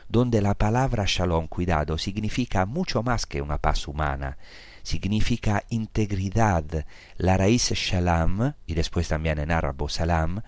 donde 0.08 0.42
la 0.42 0.56
palabra 0.56 1.04
Shalom, 1.06 1.48
cuidado, 1.48 2.00
significa 2.00 2.66
mucho 2.66 3.04
más 3.04 3.28
que 3.28 3.44
una 3.44 3.60
paz 3.60 3.88
humana, 3.88 4.40
significa 4.82 5.64
integridad. 5.70 6.86
La 7.18 7.38
raíz 7.38 7.74
Shalom, 7.74 8.54
y 8.66 8.74
después 8.74 9.08
también 9.08 9.38
en 9.38 9.52
árabe 9.52 9.86
Salam, 9.88 10.42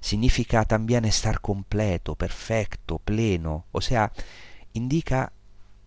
significa 0.00 0.64
también 0.64 1.04
estar 1.04 1.40
completo, 1.40 2.16
perfecto, 2.16 2.98
pleno, 2.98 3.66
o 3.70 3.80
sea, 3.80 4.12
indica 4.72 5.32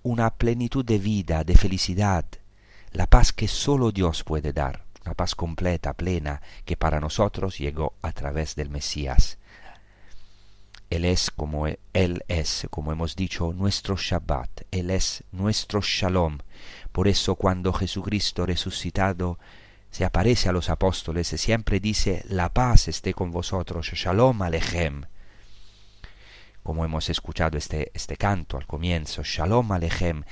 una 0.04 0.30
plenitud 0.36 0.86
de 0.86 1.00
vida, 1.00 1.44
de 1.44 1.56
felicidad, 1.56 2.26
la 2.92 3.08
paz 3.08 3.34
que 3.34 3.48
solo 3.48 3.92
Dios 3.92 4.24
puede 4.24 4.54
dar, 4.54 4.84
una 5.06 5.14
paz 5.14 5.36
completa, 5.36 5.94
plena, 5.94 6.42
que 6.66 6.78
para 6.78 7.00
nosotros 7.00 7.58
llegó 7.58 7.94
a 8.02 8.12
través 8.12 8.56
del 8.56 8.70
Mesías. 8.70 9.38
Él 10.90 11.04
es 11.04 11.32
como 11.32 11.68
Él 11.68 12.24
es, 12.28 12.68
como 12.70 12.92
hemos 12.92 13.16
dicho, 13.16 13.52
nuestro 13.54 13.98
Shabbat, 13.98 14.62
Él 14.72 14.90
es 14.90 15.24
nuestro 15.32 15.82
Shalom. 15.82 16.40
Por 16.92 17.08
eso 17.08 17.36
cuando 17.36 17.74
Jesucristo 17.74 18.46
resucitado 18.46 19.38
se 19.92 20.06
aparece 20.06 20.50
a 20.50 20.52
los 20.54 20.70
apóstoles, 20.70 21.28
siempre 21.28 21.80
dice, 21.80 22.24
la 22.28 22.50
paz 22.50 22.88
esté 22.88 23.14
con 23.14 23.32
vosotros, 23.32 23.88
Shalom 23.94 24.42
Alechem. 24.42 25.04
Como 26.64 26.86
hemos 26.86 27.10
escuchado 27.10 27.58
este, 27.58 27.92
este 27.94 28.18
canto 28.18 28.58
al 28.58 28.66
comienzo, 28.66 29.24
Shalom 29.24 29.72
Alechem. 29.72 30.24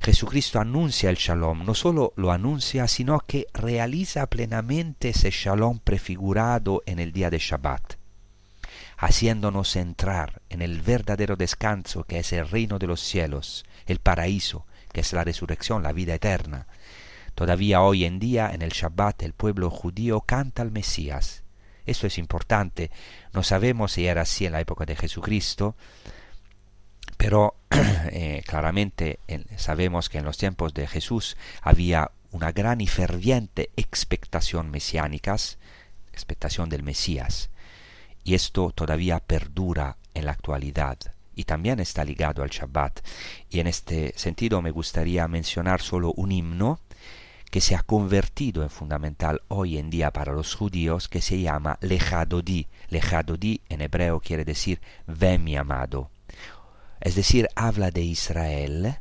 Jesucristo 0.00 0.60
anuncia 0.60 1.10
el 1.10 1.16
shalom, 1.16 1.64
no 1.64 1.74
solo 1.74 2.12
lo 2.16 2.32
anuncia, 2.32 2.86
sino 2.88 3.20
que 3.20 3.46
realiza 3.54 4.26
plenamente 4.26 5.10
ese 5.10 5.30
shalom 5.30 5.78
prefigurado 5.80 6.82
en 6.86 6.98
el 6.98 7.12
día 7.12 7.30
de 7.30 7.38
Shabbat 7.38 7.96
haciéndonos 8.96 9.76
entrar 9.76 10.40
en 10.48 10.62
el 10.62 10.80
verdadero 10.80 11.36
descanso 11.36 12.04
que 12.04 12.18
es 12.18 12.32
el 12.32 12.48
reino 12.48 12.78
de 12.78 12.86
los 12.86 13.00
cielos, 13.00 13.64
el 13.86 13.98
paraíso, 13.98 14.66
que 14.92 15.00
es 15.00 15.12
la 15.12 15.24
resurrección, 15.24 15.82
la 15.82 15.92
vida 15.92 16.14
eterna. 16.14 16.66
Todavía 17.34 17.82
hoy 17.82 18.04
en 18.04 18.18
día 18.18 18.50
en 18.52 18.62
el 18.62 18.70
Shabbat 18.70 19.22
el 19.22 19.34
pueblo 19.34 19.70
judío 19.70 20.22
canta 20.22 20.62
al 20.62 20.70
Mesías. 20.70 21.42
Esto 21.84 22.06
es 22.06 22.18
importante. 22.18 22.90
No 23.32 23.42
sabemos 23.42 23.92
si 23.92 24.06
era 24.06 24.22
así 24.22 24.46
en 24.46 24.52
la 24.52 24.60
época 24.60 24.86
de 24.86 24.96
Jesucristo, 24.96 25.76
pero 27.16 27.54
eh, 28.10 28.42
claramente 28.46 29.18
sabemos 29.56 30.08
que 30.08 30.18
en 30.18 30.24
los 30.24 30.38
tiempos 30.38 30.74
de 30.74 30.86
Jesús 30.86 31.36
había 31.62 32.10
una 32.30 32.52
gran 32.52 32.80
y 32.80 32.86
ferviente 32.86 33.70
expectación 33.76 34.70
mesiánica, 34.70 35.36
expectación 36.12 36.68
del 36.68 36.82
Mesías 36.82 37.50
y 38.24 38.34
esto 38.34 38.72
todavía 38.72 39.20
perdura 39.20 39.96
en 40.12 40.26
la 40.26 40.32
actualidad 40.32 40.98
y 41.36 41.44
también 41.44 41.78
está 41.78 42.04
ligado 42.04 42.42
al 42.42 42.50
Shabbat. 42.50 43.00
Y 43.50 43.60
en 43.60 43.68
este 43.68 44.12
sentido 44.16 44.62
me 44.62 44.72
gustaría 44.72 45.28
mencionar 45.28 45.80
solo 45.80 46.12
un 46.16 46.32
himno 46.32 46.80
que 47.50 47.60
se 47.60 47.76
ha 47.76 47.82
convertido 47.82 48.62
en 48.64 48.70
fundamental 48.70 49.42
hoy 49.48 49.78
en 49.78 49.90
día 49.90 50.10
para 50.10 50.32
los 50.32 50.54
judíos 50.54 51.08
que 51.08 51.20
se 51.20 51.40
llama 51.40 51.78
Lejadodi. 51.80 52.66
Lejadodi 52.88 53.60
en 53.68 53.82
hebreo 53.82 54.18
quiere 54.18 54.44
decir 54.44 54.80
ven 55.06 55.44
mi 55.44 55.56
amado. 55.56 56.10
Es 57.00 57.14
decir, 57.14 57.48
habla 57.54 57.90
de 57.90 58.02
Israel, 58.02 58.96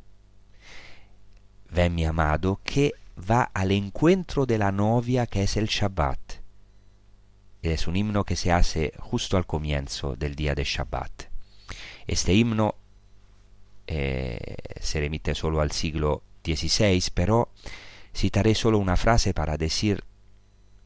ven 1.69 1.95
mi 1.95 2.05
amado, 2.05 2.59
que 2.63 2.93
va 3.17 3.43
al 3.53 3.71
encuentro 3.71 4.45
de 4.45 4.57
la 4.57 4.71
novia 4.71 5.25
que 5.25 5.43
es 5.43 5.57
el 5.57 5.67
Shabbat 5.67 6.45
es 7.73 7.87
un 7.87 7.95
himno 7.95 8.23
que 8.23 8.35
se 8.35 8.51
hace 8.51 8.93
justo 8.99 9.37
al 9.37 9.45
comienzo 9.45 10.15
del 10.15 10.35
día 10.35 10.55
de 10.55 10.63
Shabbat. 10.63 11.29
Este 12.07 12.33
himno 12.33 12.75
eh, 13.87 14.57
se 14.79 14.99
remite 14.99 15.35
solo 15.35 15.61
al 15.61 15.71
siglo 15.71 16.23
XVI, 16.43 17.03
pero 17.13 17.49
citaré 18.13 18.55
solo 18.55 18.77
una 18.77 18.97
frase 18.97 19.33
para 19.33 19.57
decir 19.57 20.03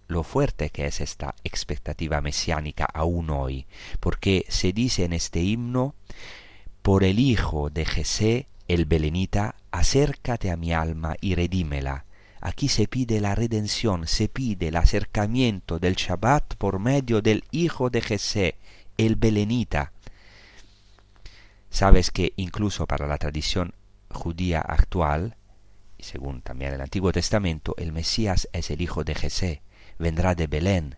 lo 0.07 0.23
fuerte 0.23 0.71
que 0.71 0.87
es 0.87 1.01
esta 1.01 1.35
expectativa 1.43 2.19
mesiánica 2.21 2.85
aún 2.85 3.29
hoy, 3.29 3.67
porque 3.99 4.45
se 4.47 4.73
dice 4.73 5.03
en 5.03 5.13
este 5.13 5.41
himno, 5.41 5.93
por 6.81 7.03
el 7.03 7.19
Hijo 7.19 7.69
de 7.69 7.85
Jesé, 7.85 8.47
el 8.67 8.85
Belenita, 8.85 9.55
acércate 9.71 10.51
a 10.51 10.57
mi 10.57 10.73
alma 10.73 11.15
y 11.21 11.35
redímela, 11.35 12.05
Aquí 12.41 12.69
se 12.69 12.87
pide 12.87 13.19
la 13.19 13.35
redención, 13.35 14.07
se 14.07 14.29
pide 14.29 14.69
el 14.69 14.77
acercamiento 14.77 15.77
del 15.77 15.95
Shabbat 15.95 16.55
por 16.55 16.79
medio 16.79 17.21
del 17.21 17.43
Hijo 17.51 17.89
de 17.89 18.01
Jesé, 18.01 18.55
el 18.97 19.17
Belenita. 19.17 19.91
Sabes 21.69 22.11
que 22.11 22.33
incluso 22.37 22.87
para 22.87 23.07
la 23.07 23.17
tradición 23.17 23.73
judía 24.09 24.61
actual, 24.61 25.35
y 25.97 26.03
según 26.03 26.41
también 26.41 26.73
el 26.73 26.81
Antiguo 26.81 27.11
Testamento, 27.11 27.75
el 27.77 27.91
Mesías 27.91 28.47
es 28.53 28.71
el 28.71 28.81
Hijo 28.81 29.03
de 29.03 29.15
Jesé, 29.15 29.61
vendrá 29.97 30.33
de 30.33 30.47
Belén. 30.47 30.95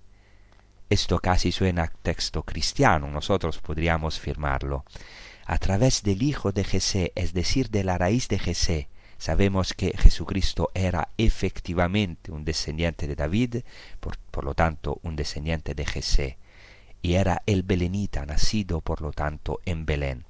Esto 0.92 1.20
casi 1.20 1.52
suena 1.52 1.84
a 1.84 1.88
texto 1.88 2.44
cristiano, 2.44 3.08
nosotros 3.08 3.58
podríamos 3.58 4.20
firmarlo. 4.20 4.86
A 5.52 5.58
través 5.58 6.04
del 6.04 6.24
Hijo 6.24 6.54
de 6.54 6.64
Jesé, 6.64 7.12
es 7.14 7.34
decir, 7.34 7.70
de 7.70 7.84
la 7.84 7.98
raíz 7.98 8.30
de 8.30 8.40
Jesé, 8.40 8.88
Sabemos 9.18 9.74
que 9.74 9.94
Jesucristo 9.98 10.72
era 10.74 11.10
efectivamente 11.18 12.32
un 12.32 12.46
descendiente 12.46 13.06
de 13.06 13.16
David, 13.16 13.58
por, 14.00 14.46
lo 14.46 14.56
tanto 14.56 15.00
un 15.04 15.18
descendiente 15.18 15.76
de 15.76 15.86
Jesé, 15.86 16.38
y 17.02 17.16
era 17.16 17.44
el 17.46 17.64
belenita, 17.64 18.26
nacido 18.26 18.80
por 18.80 19.02
lo 19.02 19.12
tanto 19.12 19.60
en 19.66 19.86
Belén. 19.86 20.24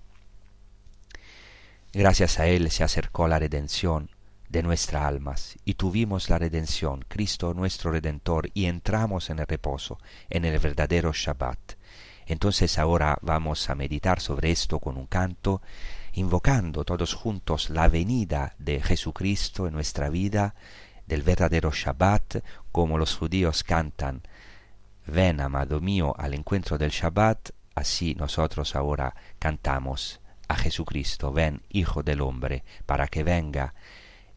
Gracias 1.93 2.39
a 2.39 2.47
él 2.47 2.71
se 2.71 2.83
acercó 2.83 3.27
la 3.27 3.37
redención 3.37 4.09
de 4.49 4.63
nuestras 4.63 5.03
almas 5.03 5.55
y 5.65 5.75
tuvimos 5.75 6.31
la 6.31 6.39
redención, 6.39 7.05
Cristo 7.07 7.53
nuestro 7.53 7.91
Redentor, 7.91 8.49
y 8.55 8.65
entramos 8.65 9.29
en 9.29 9.37
el 9.37 9.45
reposo, 9.45 9.99
en 10.31 10.45
el 10.45 10.57
verdadero 10.57 11.13
Shabbat. 11.13 11.75
Entonces 12.25 12.77
ahora 12.77 13.17
vamos 13.21 13.69
a 13.69 13.75
meditar 13.75 14.19
sobre 14.19 14.51
esto 14.51 14.79
con 14.79 14.97
un 14.97 15.07
canto 15.07 15.61
invocando 16.13 16.83
todos 16.83 17.13
juntos 17.13 17.69
la 17.69 17.87
venida 17.87 18.55
de 18.59 18.81
Jesucristo 18.81 19.67
en 19.67 19.73
nuestra 19.73 20.09
vida, 20.09 20.55
del 21.07 21.23
verdadero 21.23 21.71
Shabbat, 21.71 22.43
como 22.71 22.97
los 22.97 23.15
judíos 23.15 23.63
cantan, 23.63 24.21
ven, 25.05 25.41
amado 25.41 25.79
mío, 25.81 26.13
al 26.17 26.33
encuentro 26.33 26.77
del 26.77 26.91
Shabbat, 26.91 27.51
así 27.75 28.15
nosotros 28.15 28.75
ahora 28.75 29.15
cantamos 29.39 30.21
a 30.47 30.55
Jesucristo, 30.55 31.31
ven, 31.31 31.61
Hijo 31.69 32.03
del 32.03 32.21
Hombre, 32.21 32.63
para 32.85 33.07
que 33.07 33.23
venga 33.23 33.73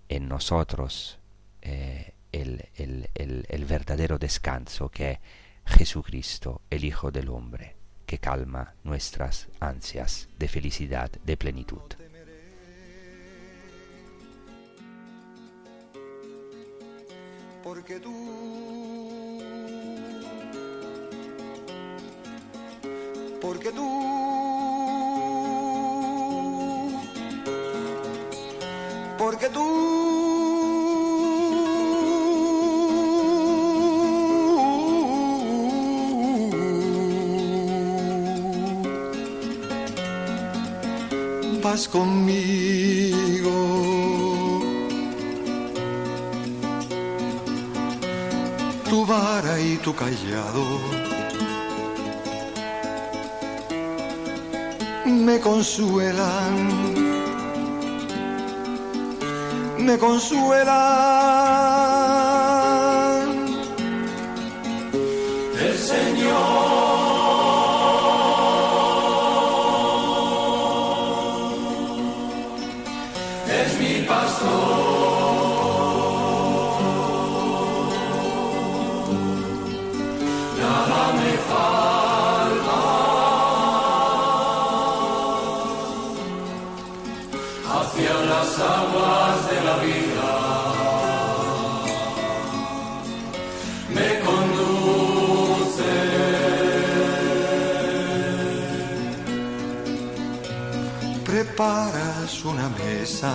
en 0.09 0.29
nosotros 0.29 1.19
eh, 1.63 2.15
el, 2.33 2.69
el, 2.75 3.65
verdadero 3.65 4.19
descanso 4.19 4.89
que 4.91 5.21
Jesucristo, 5.67 6.63
el 6.71 6.85
Hijo 6.85 7.11
del 7.11 7.29
Hombre 7.29 7.77
que 8.07 8.19
calma 8.19 8.75
nuestras 8.85 9.49
ansias 9.61 10.29
de 10.39 10.49
felicidad, 10.49 11.11
de 11.11 11.37
plenitud. 11.37 11.83
Porque 17.63 17.99
tú, 17.99 19.41
porque 23.41 23.73
tú, 23.73 23.89
porque 29.17 29.49
tú 29.49 30.04
conmigo. 41.89 43.51
Tu 48.89 49.07
vara 49.07 49.61
y 49.61 49.77
tu 49.79 49.93
callado 49.95 50.65
me 55.07 55.41
consuelan, 55.41 56.55
me 59.79 59.99
consuelan. 59.99 61.35
Preparas 101.65 102.45
una 102.45 102.69
mesa 102.69 103.35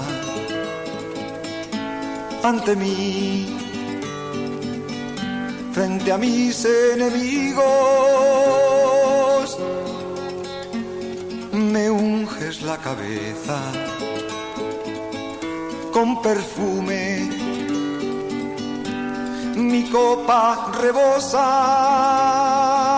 ante 2.44 2.76
mí, 2.76 3.48
frente 5.74 6.12
a 6.12 6.18
mis 6.18 6.66
enemigos, 6.94 7.64
me 11.54 11.90
unges 11.90 12.62
la 12.62 12.78
cabeza 12.78 13.60
con 15.92 16.22
perfume, 16.22 17.30
mi 19.56 19.90
copa 19.90 20.72
rebosa. 20.82 22.89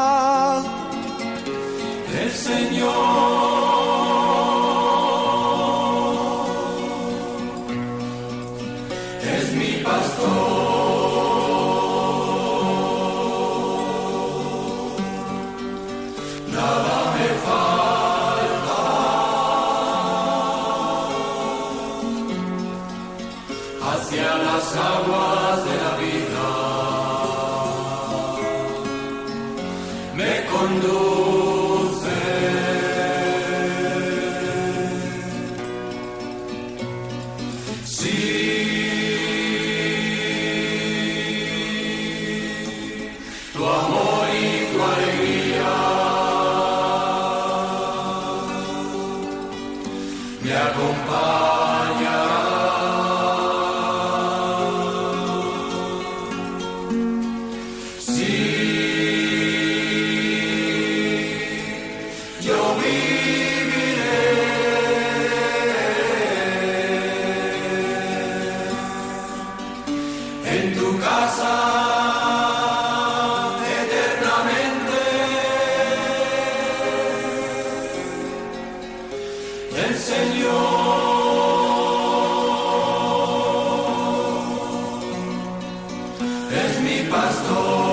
Es 86.54 86.82
mi 86.82 87.10
pastor. 87.10 87.91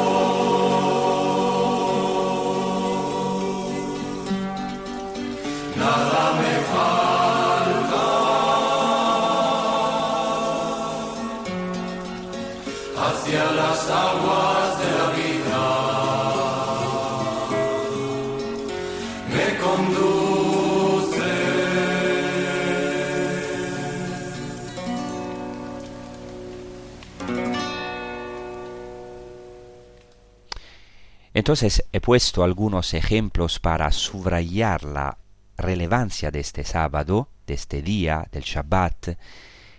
Entonces 31.49 31.83
he 31.93 32.03
puesto 32.03 32.45
algunos 32.45 32.93
ejemplos 32.93 33.59
para 33.59 33.91
subrayar 33.91 34.85
la 34.85 35.17
relevancia 35.57 36.31
de 36.31 36.41
este 36.41 36.63
sábado, 36.63 37.31
de 37.47 37.55
este 37.55 37.81
día, 37.81 38.29
del 38.31 38.43
Shabbat, 38.43 39.17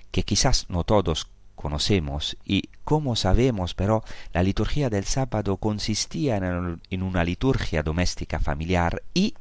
que 0.09 0.23
quizás 0.23 0.65
no 0.69 0.83
todos 0.83 1.27
conocemos 1.53 2.37
y 2.43 2.69
como 2.83 3.15
sabemos, 3.15 3.75
pero 3.75 4.03
la 4.33 4.41
liturgia 4.41 4.89
del 4.89 5.05
sábado 5.05 5.57
consistía 5.57 6.37
en, 6.37 6.81
en 6.89 7.03
una 7.03 7.23
liturgia 7.23 7.83
doméstica 7.83 8.39
familiar 8.39 9.03
y 9.13 9.35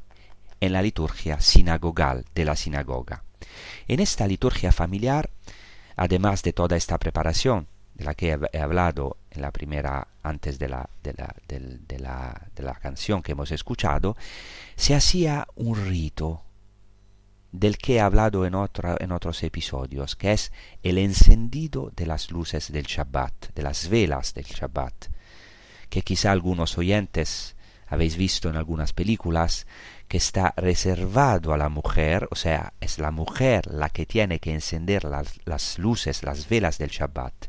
en 0.60 0.74
la 0.74 0.82
liturgia 0.82 1.40
sinagogal 1.40 2.26
de 2.34 2.44
la 2.44 2.56
sinagoga. 2.56 3.24
En 3.86 4.00
esta 4.00 4.26
liturgia 4.26 4.70
familiar, 4.70 5.30
además 5.96 6.42
de 6.42 6.52
toda 6.52 6.76
esta 6.76 6.98
preparación 6.98 7.68
de 7.98 8.04
la 8.04 8.14
que 8.14 8.38
he, 8.52 8.58
hablado 8.60 9.16
la 9.40 9.50
primera, 9.50 10.08
antes 10.22 10.58
de 10.58 10.68
la, 10.68 10.88
de, 11.02 11.14
la, 11.14 11.34
de 11.48 11.98
la, 11.98 12.48
de 12.54 12.62
la 12.62 12.74
canción 12.74 13.22
que 13.22 13.32
hemos 13.32 13.50
escuchado, 13.50 14.16
se 14.76 14.94
hacía 14.94 15.46
un 15.56 15.74
rito 15.86 16.42
del 17.50 17.78
que 17.78 17.96
he 17.96 18.00
hablado 18.00 18.44
en, 18.44 18.54
otra- 18.54 18.96
en 19.00 19.10
otros 19.10 19.42
episodios, 19.42 20.16
que 20.16 20.32
es 20.32 20.52
el 20.82 20.98
encendido 20.98 21.90
de 21.96 22.06
las 22.06 22.30
luces 22.30 22.70
del 22.70 22.84
Shabbat, 22.84 23.54
de 23.54 23.62
las 23.62 23.88
velas 23.88 24.34
del 24.34 24.44
Shabbat, 24.44 25.06
que 25.88 26.02
quizá 26.02 26.30
algunos 26.30 26.76
oyentes 26.76 27.56
habéis 27.86 28.16
visto 28.18 28.50
en 28.50 28.56
algunas 28.56 28.92
películas, 28.92 29.66
que 30.08 30.18
está 30.18 30.52
reservado 30.58 31.54
a 31.54 31.58
la 31.58 31.70
mujer, 31.70 32.28
o 32.30 32.34
sea, 32.34 32.74
es 32.80 32.98
la 32.98 33.10
mujer 33.10 33.66
la 33.72 33.88
que 33.88 34.04
tiene 34.04 34.40
que 34.40 34.52
encender 34.52 35.04
las, 35.04 35.38
las 35.46 35.78
luces, 35.78 36.22
las 36.22 36.48
velas 36.50 36.76
del 36.76 36.90
Shabbat. 36.90 37.47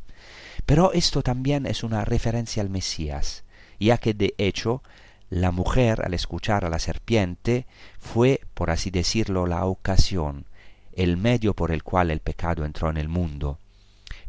Pero 0.70 0.94
esto 0.94 1.24
también 1.24 1.66
es 1.66 1.84
una 1.84 2.06
referencia 2.06 2.62
al 2.62 2.70
Mesías, 2.70 3.44
ya 3.80 3.98
que 3.98 4.14
de 4.14 4.36
hecho 4.38 4.84
la 5.32 5.50
mujer 5.50 6.06
al 6.06 6.14
escuchar 6.14 6.64
a 6.64 6.70
la 6.70 6.78
serpiente 6.78 7.66
fue, 7.98 8.42
por 8.54 8.70
así 8.70 8.92
decirlo, 8.92 9.48
la 9.48 9.66
ocasión, 9.66 10.46
el 10.94 11.18
medio 11.18 11.56
por 11.56 11.72
el 11.72 11.82
cual 11.82 12.12
el 12.12 12.20
pecado 12.20 12.66
entró 12.66 12.92
en 12.92 12.98
el 12.98 13.08
mundo. 13.08 13.58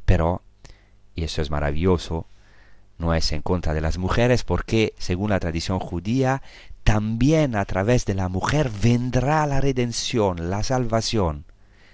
Pero, 0.06 0.40
y 1.14 1.24
eso 1.24 1.42
es 1.42 1.50
maravilloso, 1.50 2.26
no 2.96 3.12
es 3.12 3.32
en 3.32 3.42
contra 3.42 3.74
de 3.74 3.82
las 3.82 3.98
mujeres 3.98 4.42
porque, 4.42 4.94
según 4.96 5.28
la 5.28 5.40
tradición 5.40 5.78
judía, 5.78 6.40
también 6.84 7.54
a 7.54 7.66
través 7.66 8.06
de 8.06 8.14
la 8.14 8.30
mujer 8.30 8.70
vendrá 8.82 9.46
la 9.46 9.60
redención, 9.60 10.48
la 10.48 10.62
salvación. 10.62 11.44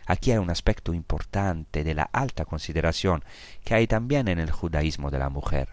Aquí 0.07 0.31
hay 0.31 0.39
un 0.39 0.51
aspecto 0.51 0.95
importante 0.95 1.85
de 1.85 1.95
la 1.95 2.09
alta 2.13 2.45
consideración 2.45 3.25
que 3.65 3.75
hay 3.75 3.87
también 3.87 4.29
en 4.29 4.39
el 4.39 4.51
judaísmo 4.51 5.11
de 5.11 5.19
la 5.19 5.29
mujer. 5.29 5.71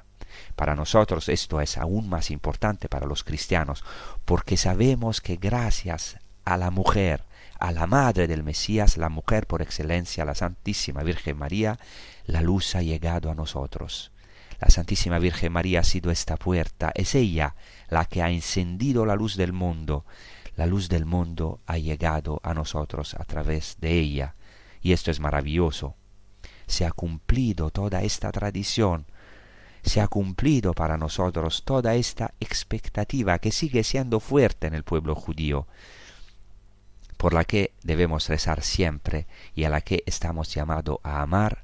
Para 0.55 0.75
nosotros 0.75 1.29
esto 1.29 1.61
es 1.61 1.77
aún 1.77 2.09
más 2.09 2.31
importante 2.31 2.89
para 2.89 3.05
los 3.05 3.23
cristianos, 3.23 3.83
porque 4.25 4.57
sabemos 4.57 5.21
que 5.21 5.35
gracias 5.35 6.17
a 6.45 6.57
la 6.57 6.71
mujer, 6.71 7.23
a 7.59 7.71
la 7.71 7.87
madre 7.87 8.27
del 8.27 8.43
Mesías, 8.43 8.97
la 8.97 9.09
mujer 9.09 9.47
por 9.47 9.61
excelencia, 9.61 10.25
la 10.25 10.35
Santísima 10.35 11.03
Virgen 11.03 11.37
María, 11.37 11.79
la 12.25 12.41
luz 12.41 12.75
ha 12.75 12.81
llegado 12.81 13.29
a 13.29 13.35
nosotros. 13.35 14.11
La 14.59 14.69
Santísima 14.69 15.19
Virgen 15.19 15.51
María 15.51 15.81
ha 15.81 15.83
sido 15.83 16.09
esta 16.11 16.37
puerta, 16.37 16.91
es 16.95 17.15
ella 17.15 17.55
la 17.89 18.05
que 18.05 18.21
ha 18.21 18.29
encendido 18.29 19.05
la 19.05 19.15
luz 19.15 19.35
del 19.35 19.53
mundo. 19.53 20.05
La 20.55 20.65
luz 20.65 20.89
del 20.89 21.05
mundo 21.05 21.59
ha 21.65 21.77
llegado 21.77 22.39
a 22.43 22.53
nosotros 22.53 23.15
a 23.15 23.23
través 23.25 23.77
de 23.79 23.99
ella. 23.99 24.35
Y 24.81 24.93
esto 24.93 25.11
es 25.11 25.19
maravilloso. 25.19 25.95
Se 26.67 26.85
ha 26.85 26.91
cumplido 26.91 27.69
toda 27.69 28.03
esta 28.03 28.31
tradición 28.31 29.05
se 29.83 29.99
ha 29.99 30.07
cumplido 30.07 30.73
para 30.73 30.97
nosotros 30.97 31.63
toda 31.65 31.95
esta 31.95 32.33
expectativa 32.39 33.39
que 33.39 33.51
sigue 33.51 33.83
siendo 33.83 34.19
fuerte 34.19 34.67
en 34.67 34.73
el 34.73 34.83
pueblo 34.83 35.13
judío, 35.13 35.67
por 37.17 37.33
la 37.33 37.43
que 37.43 37.73
debemos 37.83 38.29
rezar 38.29 38.61
siempre 38.63 39.27
y 39.53 39.65
a 39.65 39.69
la 39.69 39.81
que 39.81 40.03
estamos 40.05 40.53
llamados 40.53 40.99
a 41.03 41.21
amar 41.21 41.63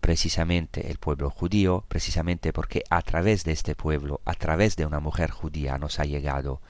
precisamente 0.00 0.90
el 0.90 0.98
pueblo 0.98 1.30
judío, 1.30 1.84
precisamente 1.88 2.52
porque 2.52 2.84
a 2.88 3.02
través 3.02 3.44
de 3.44 3.52
este 3.52 3.74
pueblo, 3.74 4.20
a 4.24 4.34
través 4.34 4.76
de 4.76 4.86
una 4.86 5.00
mujer 5.00 5.30
judía 5.30 5.78
nos 5.78 5.98
ha 6.00 6.04
llegado 6.04 6.60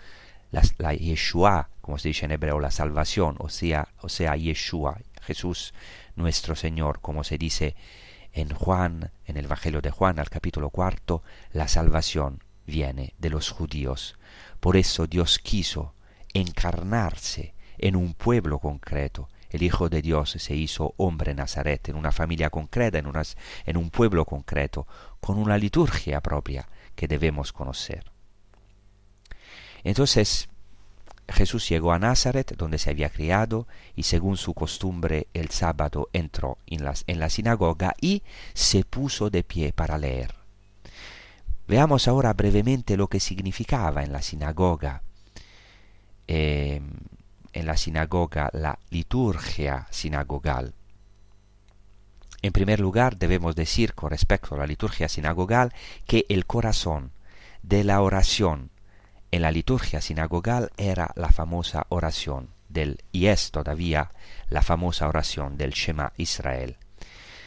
la, 0.50 0.94
Yeshua, 0.94 1.70
como 1.80 1.98
se 1.98 2.08
dice 2.08 2.24
en 2.24 2.32
hebreo, 2.32 2.60
la 2.60 2.70
salvación, 2.70 3.36
o 3.38 3.48
sea, 3.48 3.88
o 4.00 4.08
sea, 4.08 4.36
Yeshua, 4.36 4.98
Jesús 5.22 5.74
nuestro 6.16 6.54
Señor, 6.56 7.00
como 7.00 7.24
se 7.24 7.38
dice 7.38 7.76
en 8.32 8.50
Juan, 8.54 9.10
en 9.26 9.36
el 9.36 9.44
Evangelio 9.46 9.80
de 9.80 9.90
Juan, 9.90 10.18
al 10.18 10.30
capítulo 10.30 10.70
cuarto, 10.70 11.22
la 11.52 11.68
salvación 11.68 12.42
viene 12.66 13.14
de 13.18 13.30
los 13.30 13.50
judíos. 13.50 14.16
Por 14.60 14.76
eso 14.76 15.06
Dios 15.06 15.38
quiso 15.38 15.94
encarnarse 16.34 17.54
en 17.78 17.96
un 17.96 18.14
pueblo 18.14 18.58
concreto, 18.58 19.28
el 19.50 19.62
Hijo 19.62 19.88
de 19.88 20.02
Dios 20.02 20.30
se 20.30 20.54
hizo 20.54 20.94
hombre 20.98 21.30
en 21.30 21.38
Nazaret, 21.38 21.88
en 21.88 21.96
una 21.96 22.12
familia 22.12 22.50
concreta, 22.50 22.98
en, 22.98 23.06
unas- 23.06 23.36
en 23.64 23.76
un 23.78 23.88
pueblo 23.90 24.24
concreto, 24.26 24.86
con 25.20 25.38
una 25.38 25.56
liturgia 25.56 26.20
propia 26.20 26.68
que 26.94 27.08
debemos 27.08 27.52
conocer. 27.52 28.10
Entonces 29.84 30.48
Jesús 31.28 31.68
llegó 31.68 31.92
a 31.92 31.98
Nazaret, 31.98 32.54
donde 32.56 32.78
se 32.78 32.90
había 32.90 33.10
criado, 33.10 33.66
y 33.94 34.04
según 34.04 34.36
su 34.36 34.54
costumbre 34.54 35.28
el 35.34 35.50
sábado 35.50 36.08
entró 36.12 36.58
en, 36.66 36.84
en 37.06 37.18
la 37.18 37.30
sinagoga 37.30 37.94
y 38.00 38.22
se 38.54 38.84
puso 38.84 39.30
de 39.30 39.42
pie 39.44 39.72
para 39.72 39.98
leer. 39.98 40.34
Veamos 41.66 42.08
ahora 42.08 42.32
brevemente 42.32 42.96
lo 42.96 43.08
que 43.08 43.20
significaba 43.20 44.02
en 44.02 44.12
la 44.12 44.22
sinagoga. 44.22 45.02
eh, 46.26 46.80
en 47.52 47.66
la 47.66 47.76
sinagoga 47.76 48.50
la 48.52 48.78
liturgia 48.90 49.86
sinagogal. 49.90 50.74
En 52.42 52.52
primer 52.52 52.78
lugar, 52.78 53.16
debemos 53.18 53.56
decir 53.56 53.94
con 53.94 54.10
respecto 54.10 54.54
a 54.54 54.58
la 54.58 54.66
liturgia 54.66 55.08
sinagogal 55.08 55.72
que 56.06 56.24
el 56.28 56.46
corazón 56.46 57.10
de 57.62 57.82
la 57.84 58.00
oración 58.00 58.70
en 59.30 59.42
la 59.42 59.50
liturgia 59.50 60.00
sinagogal 60.00 60.70
era 60.76 61.12
la 61.16 61.28
famosa 61.28 61.86
oración 61.88 62.50
del 62.68 63.02
y 63.12 63.26
es 63.26 63.50
todavía 63.50 64.10
la 64.48 64.62
famosa 64.62 65.08
oración 65.08 65.56
del 65.56 65.72
Shema 65.72 66.12
Israel. 66.16 66.76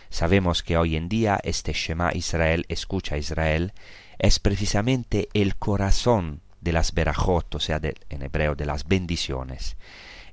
Sabemos 0.10 0.62
que 0.62 0.78
hoy 0.78 0.96
en 0.96 1.08
día 1.08 1.39
este 1.44 1.74
Shema 1.74 2.12
Israel, 2.13 2.65
escucha 2.67 3.17
Israel, 3.17 3.74
es 4.20 4.39
precisamente 4.39 5.30
el 5.34 5.56
corazón 5.56 6.41
de 6.60 6.74
las 6.74 6.94
berajot, 6.94 7.56
o 7.56 7.60
sea, 7.60 7.80
en 7.82 8.22
hebreo 8.22 8.56
de 8.56 8.65
las 8.65 8.88
bendiciones, 8.88 9.78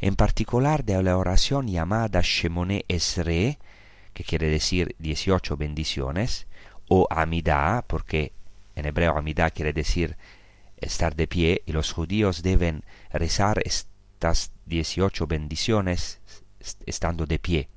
en 0.01 0.17
particular 0.17 0.85
de 0.85 1.03
la 1.03 1.17
oración 1.17 1.69
llamada 1.69 2.21
Shemone 2.23 2.85
Esre, 2.89 3.59
que 4.13 4.25
quiere 4.25 4.49
decir 4.49 4.95
18 4.99 5.57
bendiciones, 5.57 6.47
o 6.89 7.07
Amidah, 7.11 7.85
porque 7.87 8.33
en 8.75 8.87
hebreo 8.87 9.17
Amidah 9.17 9.51
quiere 9.51 9.73
decir 9.73 10.17
estar 10.81 11.15
de 11.17 11.27
pie, 11.27 11.63
y 11.67 11.73
los 11.73 11.93
judíos 11.93 12.43
deben 12.43 12.85
rezar 13.11 13.61
estas 13.65 14.53
18 14.67 15.27
bendiciones 15.27 16.21
est- 16.61 16.83
estando 16.87 17.27
de 17.27 17.39
pie. 17.39 17.69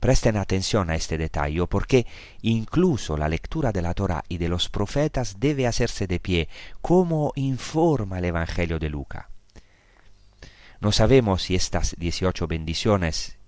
Presten 0.00 0.36
atención 0.36 0.90
a 0.90 0.96
este 0.96 1.16
detalle 1.16 1.64
porque 1.68 2.06
incluso 2.40 3.16
la 3.16 3.28
lectura 3.28 3.70
de 3.70 3.82
la 3.82 3.94
Torah 3.94 4.24
y 4.28 4.38
de 4.38 4.48
los 4.48 4.68
profetas 4.68 5.38
debe 5.38 5.66
hacerse 5.68 6.06
de 6.08 6.18
pie, 6.18 6.48
como 6.80 7.32
informa 7.36 8.18
el 8.18 8.24
Evangelio 8.24 8.78
de 8.80 8.88
Luca. 8.88 9.30
No 10.80 10.90
sabemos 10.90 11.42
si 11.42 11.54
estas 11.54 11.94
18 11.96 12.48
bendiciones 12.48 13.38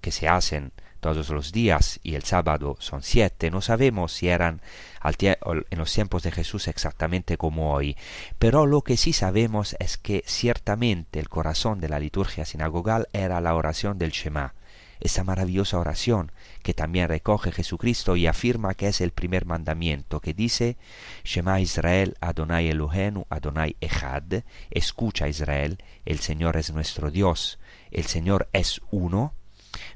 que 0.00 0.10
se 0.10 0.26
hacen 0.28 0.72
todos 1.00 1.30
los 1.30 1.52
días 1.52 2.00
y 2.02 2.14
el 2.14 2.24
sábado 2.24 2.76
son 2.80 3.02
siete, 3.02 3.50
no 3.50 3.60
sabemos 3.60 4.12
si 4.12 4.28
eran 4.28 4.60
en 5.02 5.78
los 5.78 5.92
tiempos 5.92 6.22
de 6.22 6.32
Jesús 6.32 6.68
exactamente 6.68 7.36
como 7.36 7.72
hoy, 7.72 7.96
pero 8.38 8.66
lo 8.66 8.82
que 8.82 8.96
sí 8.96 9.12
sabemos 9.12 9.76
es 9.78 9.96
que 9.96 10.24
ciertamente 10.26 11.20
el 11.20 11.28
corazón 11.28 11.80
de 11.80 11.88
la 11.88 12.00
liturgia 12.00 12.44
sinagogal 12.44 13.08
era 13.12 13.40
la 13.40 13.54
oración 13.54 13.98
del 13.98 14.10
Shema, 14.10 14.54
esa 15.00 15.24
maravillosa 15.24 15.78
oración 15.78 16.32
que 16.62 16.74
también 16.74 17.08
recoge 17.08 17.52
Jesucristo 17.52 18.16
y 18.16 18.26
afirma 18.26 18.74
que 18.74 18.88
es 18.88 19.00
el 19.00 19.12
primer 19.12 19.46
mandamiento 19.46 20.20
que 20.20 20.34
dice 20.34 20.76
Shema 21.24 21.60
Israel 21.60 22.16
Adonai 22.20 22.68
Elohenu 22.68 23.26
Adonai 23.30 23.76
Echad 23.80 24.42
escucha 24.70 25.28
Israel 25.28 25.78
el 26.04 26.18
Señor 26.18 26.56
es 26.56 26.72
nuestro 26.72 27.10
Dios 27.10 27.58
el 27.90 28.06
Señor 28.06 28.48
es 28.52 28.80
uno 28.90 29.34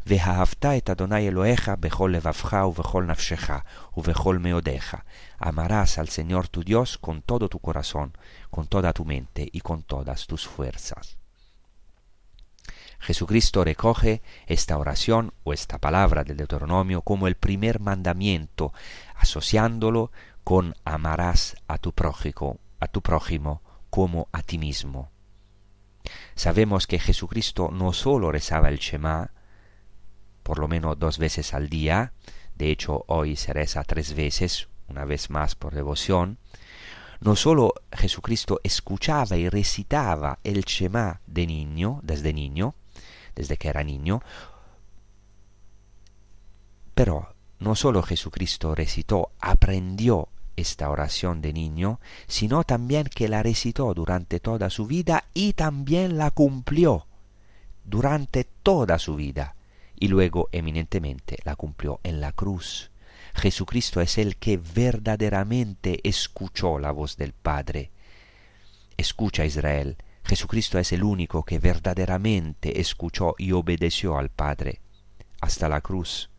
ואהבת 0.05 0.65
את 0.65 0.89
אדוני 0.89 1.27
אלוהיך 1.27 1.71
בכל 1.79 2.13
לבבך 2.15 2.57
ובכל 2.67 3.03
נפשך 3.03 3.51
ובכל 3.97 4.38
מאודיך. 4.38 4.97
Amarás 5.39 5.99
al 5.99 6.10
Señor 6.10 6.47
tu 6.47 6.63
Dios 6.63 6.97
con 6.97 7.21
todo 7.21 7.47
tu 7.49 7.60
corazón, 7.60 8.17
con 8.49 8.65
toda 8.67 8.93
tu 8.93 9.05
mente 9.05 9.47
y 9.51 9.62
con 9.62 9.83
todas 9.83 10.25
tus 10.25 10.47
fuerzas. 10.47 11.17
Jesucristo 12.99 13.63
recoge 13.63 14.21
esta 14.47 14.77
oración 14.77 15.33
o 15.43 15.53
esta 15.53 15.77
palabra 15.77 16.23
del 16.23 16.38
Deuteronomio 16.38 17.01
como 17.01 17.27
el 17.27 17.36
primer 17.36 17.79
mandamiento, 17.79 18.73
asociándolo 19.15 20.12
con 20.43 20.75
amarás 20.83 21.57
a 21.67 21.77
tu 21.77 21.91
prójimo, 21.93 22.60
a 22.79 22.88
tu 22.88 23.01
prójimo 23.01 23.62
como 23.89 24.27
a 24.31 24.41
ti 24.41 24.57
mismo. 24.57 25.12
Sabemos 26.36 26.88
que 26.88 26.99
Jesucristo 26.99 27.69
no 27.71 27.93
solo 27.93 28.31
rezaba 28.31 28.69
el 28.69 28.79
Shema, 28.79 29.31
por 30.42 30.59
lo 30.59 30.68
menos 30.68 30.98
dos 30.98 31.18
veces 31.18 31.55
al 31.55 31.68
día, 31.68 32.12
de 32.57 32.70
hecho 32.70 33.05
hoy 33.09 33.37
se 33.37 33.52
reza 33.52 33.85
tres 33.85 34.14
veces, 34.14 34.68
una 34.88 35.05
vez 35.05 35.31
más 35.31 35.55
por 35.55 35.74
devoción, 35.74 36.38
no 37.20 37.37
solo 37.37 37.74
Jesucristo 37.92 38.61
escuchaba 38.64 39.37
y 39.37 39.48
recitaba 39.48 40.38
el 40.42 40.62
Shema 40.64 41.20
de 41.26 41.46
niño, 41.46 42.00
desde 42.02 42.33
niño, 42.33 42.74
desde 43.37 43.57
que 43.57 43.68
era 43.68 43.85
niño, 43.85 44.22
pero 46.94 47.35
no 47.61 47.74
solo 47.76 48.02
Jesucristo 48.02 48.74
recitó, 48.74 49.31
aprendió 49.40 50.28
esta 50.57 50.90
oración 50.90 51.40
de 51.40 51.52
niño, 51.52 52.00
sino 52.26 52.64
también 52.64 53.05
que 53.05 53.28
la 53.28 53.42
recitó 53.42 53.94
durante 53.94 54.40
toda 54.40 54.68
su 54.68 54.87
vida 54.87 55.24
y 55.33 55.55
también 55.55 56.18
la 56.18 56.31
cumplió 56.31 57.07
durante 57.85 58.44
toda 58.44 58.98
su 58.98 59.16
vida 59.16 59.55
y 60.02 60.08
luego 60.08 60.48
eminentemente 60.50 61.38
la 61.44 61.54
cumplió 61.54 62.00
en 62.02 62.20
la 62.20 62.32
cruz. 62.32 62.90
Jesucristo 63.36 64.00
es 64.00 64.18
el 64.18 64.36
que 64.36 64.56
verdaderamente 64.56 66.00
escuchó 66.02 66.80
la 66.80 66.90
voz 66.90 67.16
del 67.16 67.32
Padre. 67.32 67.92
Escucha 68.96 69.44
Israel, 69.44 69.96
Jesucristo 70.24 70.80
es 70.80 70.90
el 70.90 71.04
único 71.04 71.44
que 71.44 71.60
verdaderamente 71.60 72.80
escuchó 72.80 73.36
y 73.38 73.52
obedeció 73.52 74.18
al 74.18 74.28
Padre 74.28 74.80
hasta 75.40 75.68
la 75.68 75.80
cruz. 75.80 76.30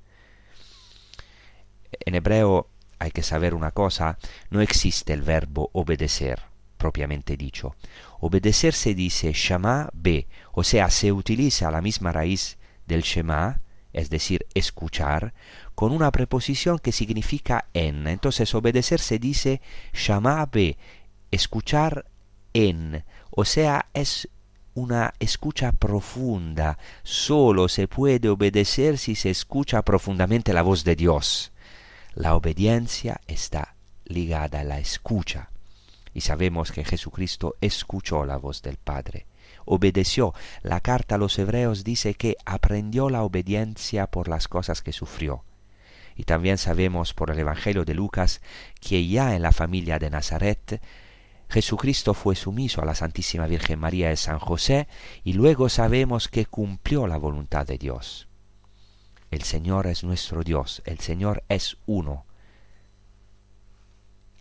En 2.02 2.15
hebreo 2.15 2.67
hay 2.99 3.12
que 3.12 3.23
saber 3.23 3.54
una 3.54 3.71
cosa, 3.71 4.17
no 4.49 4.60
existe 4.60 5.13
el 5.13 5.21
verbo 5.21 5.69
obedecer 5.71 6.41
propiamente 6.78 7.38
dicho. 7.38 7.78
Obedecer 8.19 8.73
se 8.73 8.93
dice 8.93 9.32
shama 9.32 9.89
be, 9.93 10.28
o 10.52 10.65
sea, 10.65 10.89
se 10.89 11.13
utiliza 11.13 11.71
la 11.71 11.80
misma 11.80 12.12
raíz 12.12 12.58
del 12.93 13.01
Shema, 13.01 13.62
es 13.91 14.10
decir, 14.10 14.45
escuchar, 14.53 15.34
con 15.75 15.91
una 15.91 16.12
preposición 16.12 16.77
que 16.77 16.91
significa 16.91 17.65
en. 17.73 18.08
Entonces, 18.08 18.53
obedecer 18.53 18.99
se 18.99 19.17
dice 19.17 19.62
shama 19.93 20.45
be, 20.45 20.77
escuchar 21.32 22.06
en, 22.53 23.03
o 23.32 23.45
sea, 23.45 23.88
es 23.93 24.29
una 24.75 25.13
escucha 25.19 25.71
profunda. 25.71 26.77
Solo 27.03 27.67
se 27.67 27.88
puede 27.88 28.29
obedecer 28.29 28.97
si 28.99 29.15
se 29.15 29.32
escucha 29.32 29.82
profundamente 29.82 30.53
la 30.53 30.62
voz 30.62 30.84
de 30.84 30.95
Dios. 30.95 31.51
La 32.13 32.36
obediencia 32.36 33.21
está 33.27 33.75
ligada 34.06 34.60
a 34.60 34.63
la 34.63 34.79
escucha. 34.79 35.49
Y 36.13 36.21
sabemos 36.21 36.71
que 36.71 36.86
Jesucristo 36.86 37.56
escuchó 37.60 38.23
la 38.23 38.38
voz 38.38 38.62
del 38.62 38.77
Padre 38.77 39.25
obedeció. 39.65 40.34
La 40.62 40.80
carta 40.80 41.15
a 41.15 41.17
los 41.17 41.38
hebreos 41.39 41.84
dice 41.84 42.13
que 42.15 42.38
aprendió 42.45 43.10
la 43.10 43.23
obediencia 43.23 44.08
por 44.08 44.28
las 44.28 44.47
cosas 44.47 44.82
que 44.82 44.93
sufrió. 44.93 45.43
Y 46.15 46.26
también 46.26 46.58
sabemos 46.58 47.13
por 47.13 47.32
el 47.32 47.39
Evangelio 47.39 47.86
de 47.86 47.95
Lucas 47.95 48.41
que 48.80 49.08
ya 49.08 49.36
en 49.36 49.41
la 49.41 49.52
familia 49.52 49.97
de 49.99 50.10
Nazaret 50.10 50.82
Jesucristo 51.54 52.15
fue 52.15 52.36
sumiso 52.36 52.82
a 52.82 52.86
la 52.86 52.95
Santísima 52.95 53.45
Virgen 53.45 53.80
María 53.80 54.10
de 54.10 54.17
San 54.17 54.39
José 54.39 54.88
y 55.23 55.34
luego 55.34 55.69
sabemos 55.69 56.28
que 56.28 56.47
cumplió 56.47 57.06
la 57.06 57.17
voluntad 57.17 57.67
de 57.67 57.78
Dios. 57.78 58.28
El 59.30 59.43
Señor 59.43 59.86
es 59.86 60.04
nuestro 60.04 60.43
Dios, 60.43 60.82
el 60.86 60.99
Señor 60.99 61.43
es 61.49 61.78
uno. 61.86 62.26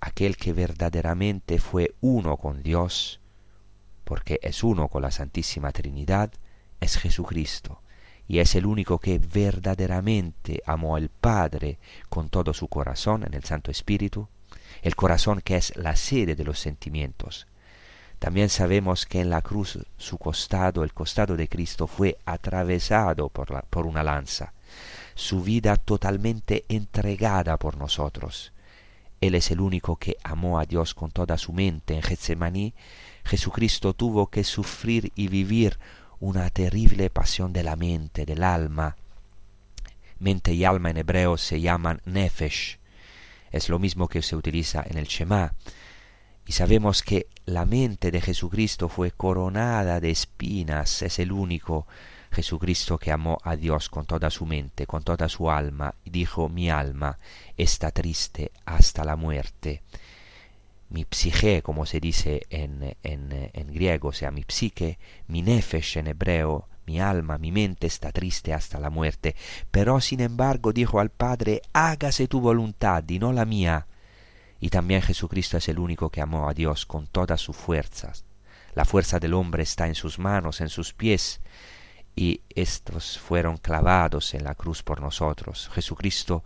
Aquel 0.01 0.39
que 0.39 0.55
verdaderamente 0.55 1.59
fue 1.59 1.95
uno 2.01 2.39
con 2.39 2.63
Dios, 2.63 3.21
porque 4.05 4.39
es 4.43 4.63
uno 4.63 4.89
con 4.89 5.03
la 5.03 5.11
Santísima 5.11 5.73
Trinidad, 5.73 6.33
es 6.81 6.97
Jesucristo, 6.97 7.83
y 8.27 8.39
es 8.39 8.55
el 8.55 8.67
único 8.67 8.99
que 8.99 9.19
verdaderamente 9.19 10.63
amó 10.67 10.97
al 10.97 11.09
Padre 11.09 11.79
con 12.09 12.29
todo 12.29 12.55
su 12.55 12.69
corazón 12.69 13.25
en 13.25 13.35
el 13.35 13.45
Santo 13.45 13.71
Espíritu, 13.71 14.29
el 14.83 14.97
corazón 14.97 15.41
que 15.41 15.57
es 15.57 15.77
la 15.77 15.97
sede 15.97 16.35
de 16.35 16.45
los 16.45 16.59
sentimientos. 16.59 17.47
También 18.19 18.51
sabemos 18.51 19.05
que 19.05 19.21
en 19.21 19.31
la 19.31 19.43
cruz 19.43 19.81
su 19.97 20.17
costado, 20.17 20.85
el 20.85 20.93
costado 20.93 21.37
de 21.37 21.49
Cristo, 21.49 21.89
fue 21.89 22.19
atravesado 22.25 23.29
por, 23.29 23.87
una 23.87 24.05
lanza, 24.05 24.53
su 25.17 25.43
vida 25.43 25.77
totalmente 25.77 26.65
entregada 26.69 27.57
por 27.57 27.77
nosotros. 27.77 28.53
Él 29.21 29.35
es 29.35 29.51
el 29.51 29.61
único 29.61 29.97
que 29.97 30.17
amó 30.23 30.61
a 30.61 30.67
Dios 30.67 30.95
con 30.95 31.11
toda 31.11 31.37
su 31.37 31.53
mente 31.53 31.95
en 31.95 32.03
Getsemaní, 32.03 32.75
Jesucristo 33.25 33.95
tuvo 33.95 34.29
que 34.29 34.45
sufrir 34.45 35.13
y 35.15 35.29
vivir 35.29 35.79
una 36.21 36.51
terrible 36.51 37.11
pasión 37.11 37.53
de 37.53 37.63
la 37.63 37.77
mente, 37.77 38.25
del 38.25 38.43
alma. 38.43 38.97
Mente 40.19 40.53
y 40.55 40.65
alma 40.65 40.91
en 40.91 40.99
hebreo 40.99 41.37
se 41.37 41.61
llaman 41.61 42.01
nefesh. 42.05 42.79
Es 43.51 43.69
lo 43.69 43.79
mismo 43.79 44.09
que 44.09 44.23
se 44.23 44.37
utiliza 44.37 44.85
en 44.87 44.99
el 44.99 45.07
Shema. 45.07 45.55
Y 46.47 46.53
sabemos 46.53 47.03
que 47.03 47.27
la 47.45 47.65
mente 47.65 48.11
de 48.11 48.21
Jesucristo 48.21 48.89
fue 48.89 49.11
coronada 49.11 50.01
de 50.01 50.11
espinas, 50.11 51.03
es 51.03 51.19
el 51.19 51.33
único 51.33 51.87
Jesucristo 52.33 52.99
que 52.99 53.13
amó 53.13 53.39
a 53.45 53.57
Dios 53.57 53.89
con 53.89 54.07
toda 54.07 54.31
su 54.31 54.47
mente, 54.47 54.87
con 54.87 55.03
toda 55.03 55.29
su 55.29 55.51
alma, 55.51 55.95
y 56.05 56.11
dijo, 56.11 56.49
mi 56.49 56.71
alma 56.71 57.19
está 57.57 57.91
triste 57.91 58.53
hasta 58.65 59.05
la 59.05 59.17
muerte. 59.17 59.83
Mi 60.93 61.07
psique, 61.11 61.63
como 61.63 61.87
se 61.87 62.01
dice 62.01 62.43
en, 62.51 62.97
en, 63.03 63.51
en 63.53 63.73
griego, 63.73 64.09
o 64.09 64.13
sea, 64.13 64.31
mi 64.31 64.45
psique, 64.47 64.99
mi 65.27 65.41
nefesh 65.41 65.97
en 65.97 66.09
hebreo, 66.09 66.69
mi 66.85 67.01
alma, 67.01 67.39
mi 67.39 67.51
mente 67.51 67.87
está 67.87 68.13
triste 68.13 68.53
hasta 68.53 68.79
la 68.79 68.91
muerte. 68.91 69.35
Pero 69.71 70.01
sin 70.01 70.21
embargo 70.21 70.73
dijo 70.73 71.01
al 71.01 71.11
Padre, 71.11 71.63
hágase 71.73 72.29
tu 72.29 72.41
voluntad 72.41 73.05
y 73.09 73.19
no 73.19 73.33
la 73.33 73.47
mía. 73.47 73.87
Y 74.61 74.69
también 74.69 75.03
Jesucristo 75.03 75.57
es 75.57 75.69
el 75.69 75.79
único 75.79 76.11
que 76.11 76.21
amó 76.21 76.49
a 76.49 76.55
Dios 76.55 76.87
con 76.87 77.07
todas 77.07 77.41
sus 77.41 77.57
fuerzas. 77.57 78.25
La 78.75 78.85
fuerza 78.85 79.19
del 79.19 79.35
hombre 79.35 79.63
está 79.63 79.87
en 79.87 79.95
sus 79.95 80.19
manos, 80.19 80.61
en 80.61 80.69
sus 80.69 80.93
pies, 80.93 81.41
y 82.15 82.43
estos 82.51 83.19
fueron 83.19 83.57
clavados 83.57 84.35
en 84.35 84.45
la 84.45 84.55
cruz 84.55 84.83
por 84.83 85.01
nosotros. 85.01 85.71
Jesucristo 85.73 86.45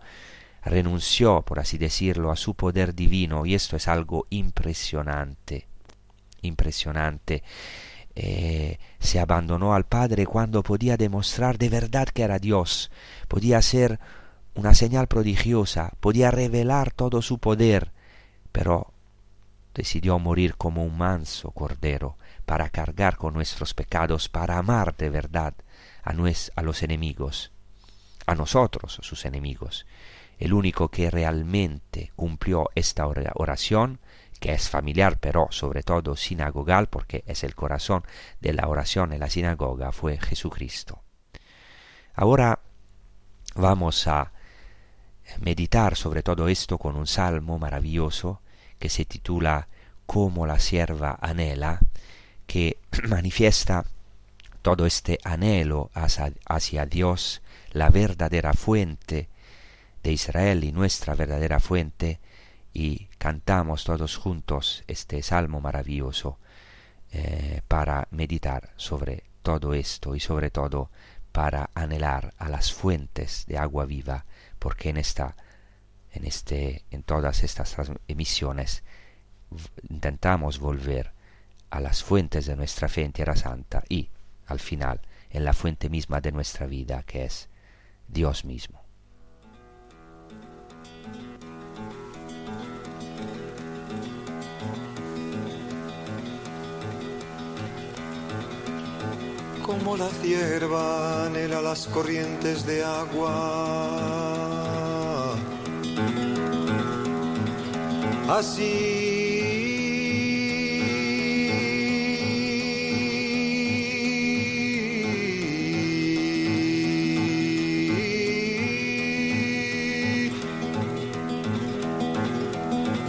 renunció, 0.63 1.41
por 1.43 1.59
así 1.59 1.77
decirlo, 1.77 2.31
a 2.31 2.35
su 2.35 2.55
poder 2.55 2.93
divino, 2.93 3.45
y 3.45 3.55
esto 3.55 3.75
es 3.75 3.87
algo 3.87 4.27
impresionante, 4.29 5.67
impresionante. 6.41 7.43
Eh, 8.15 8.79
se 8.99 9.19
abandonó 9.19 9.75
al 9.75 9.85
Padre 9.85 10.25
cuando 10.25 10.63
podía 10.63 10.97
demostrar 10.97 11.57
de 11.57 11.69
verdad 11.69 12.07
que 12.07 12.23
era 12.23 12.39
Dios, 12.39 12.89
podía 13.27 13.61
ser 13.61 13.99
una 14.55 14.73
señal 14.73 15.07
prodigiosa, 15.07 15.93
podía 15.99 16.31
revelar 16.31 16.91
todo 16.91 17.21
su 17.21 17.37
poder, 17.37 17.91
pero 18.51 18.91
decidió 19.75 20.17
morir 20.17 20.55
como 20.55 20.83
un 20.83 20.97
manso 20.97 21.51
cordero 21.51 22.17
para 22.47 22.69
cargar 22.69 23.17
con 23.17 23.35
nuestros 23.35 23.75
pecados, 23.75 24.29
para 24.29 24.57
amar 24.57 24.97
de 24.97 25.11
verdad 25.11 25.53
a, 26.03 26.11
a 26.11 26.63
los 26.63 26.81
enemigos, 26.81 27.51
a 28.25 28.33
nosotros, 28.33 28.99
sus 29.03 29.25
enemigos. 29.25 29.85
El 30.37 30.53
único 30.53 30.89
que 30.89 31.09
realmente 31.09 32.11
cumplió 32.15 32.69
esta 32.75 33.07
oración 33.07 33.99
que 34.39 34.53
es 34.53 34.69
familiar 34.69 35.17
pero 35.19 35.47
sobre 35.49 35.83
todo 35.83 36.15
sinagogal 36.15 36.87
porque 36.87 37.23
es 37.25 37.43
el 37.43 37.55
corazón 37.55 38.03
de 38.39 38.53
la 38.53 38.67
oración 38.67 39.13
en 39.13 39.19
la 39.19 39.29
sinagoga, 39.29 39.91
fue 39.91 40.17
Jesucristo. 40.19 41.01
Ahora 42.13 42.59
vamos 43.55 44.07
a 44.07 44.31
meditar 45.39 45.95
sobre 45.95 46.23
todo 46.23 46.47
esto 46.47 46.77
con 46.77 46.95
un 46.95 47.07
salmo 47.07 47.59
maravilloso 47.59 48.41
que 48.79 48.89
se 48.89 49.05
titula 49.05 49.67
Como 50.05 50.45
la 50.45 50.59
sierva 50.59 51.17
anhela, 51.19 51.79
que 52.45 52.77
manifiesta 53.07 53.85
todo 54.61 54.85
este 54.85 55.19
anhelo 55.23 55.89
hacia, 55.93 56.33
hacia 56.47 56.85
Dios, 56.85 57.41
la 57.71 57.89
verdadera 57.89 58.53
fuente 58.53 59.29
de 60.07 60.13
Israel 60.13 60.63
y 60.63 60.71
nuestra 60.71 61.15
verdadera 61.15 61.59
fuente, 61.59 62.21
y 62.73 63.07
cantamos 63.17 63.83
todos 63.83 64.15
juntos 64.15 64.85
este 64.87 65.21
salmo 65.21 65.59
maravilloso 65.59 66.39
eh, 67.11 67.61
para 67.67 68.07
meditar 68.11 68.69
sobre 68.77 69.25
todo 69.41 69.73
esto 69.73 70.15
y 70.15 70.21
sobre 70.21 70.49
todo 70.49 70.89
para 71.33 71.71
anhelar 71.73 72.33
a 72.37 72.47
las 72.47 72.71
fuentes 72.71 73.45
de 73.47 73.57
agua 73.57 73.85
viva, 73.85 74.25
porque 74.59 74.89
en 74.89 74.97
esta 74.97 75.35
en 76.13 76.23
este 76.23 76.85
en 76.89 77.03
todas 77.03 77.43
estas 77.43 77.75
emisiones 78.07 78.83
intentamos 79.89 80.59
volver 80.59 81.11
a 81.69 81.81
las 81.81 82.01
fuentes 82.01 82.45
de 82.45 82.55
nuestra 82.55 82.87
fe 82.87 83.03
en 83.03 83.11
Tierra 83.11 83.35
Santa 83.35 83.83
y 83.89 84.09
al 84.45 84.61
final 84.61 85.01
en 85.31 85.43
la 85.43 85.51
fuente 85.51 85.89
misma 85.89 86.21
de 86.21 86.31
nuestra 86.31 86.65
vida 86.65 87.03
que 87.03 87.25
es 87.25 87.49
Dios 88.07 88.45
mismo. 88.45 88.86
Como 99.67 99.97
la 99.97 100.07
cierva 100.21 101.25
anhela 101.25 101.61
las 101.61 101.87
corrientes 101.87 102.65
de 102.65 102.85
agua. 102.85 103.35
Así 108.29 108.97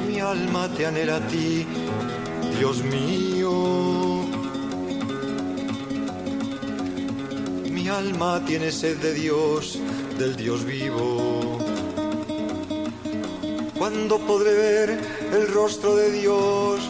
mi 0.09 0.19
alma 0.19 0.69
te 0.77 0.87
anhela 0.87 1.17
a 1.17 1.27
ti, 1.29 1.65
Dios 2.59 2.83
mío. 2.83 3.98
Mi 7.89 7.95
alma 7.95 8.45
tiene 8.45 8.71
sed 8.71 8.99
de 8.99 9.15
Dios, 9.15 9.79
del 10.19 10.37
Dios 10.37 10.63
vivo. 10.63 11.57
¿Cuándo 13.79 14.19
podré 14.19 14.53
ver 14.53 15.01
el 15.33 15.49
rostro 15.49 15.97
de 15.97 16.13
Dios? 16.13 16.81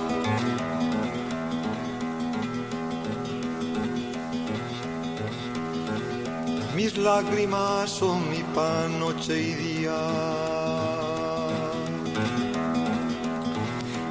Mis 6.75 6.99
lágrimas 6.99 7.91
son 7.91 8.29
mi 8.29 8.43
pan 8.53 8.99
noche 8.99 9.41
y 9.41 9.55
día. 9.55 10.01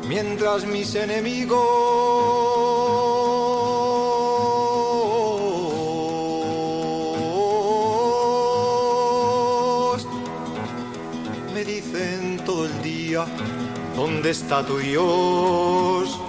Mientras 0.07 0.65
mis 0.65 0.95
enemigos 0.95 2.16
¿dónde 13.97 14.29
está 14.29 14.63
tu 14.63 14.77
Dios? 14.77 16.19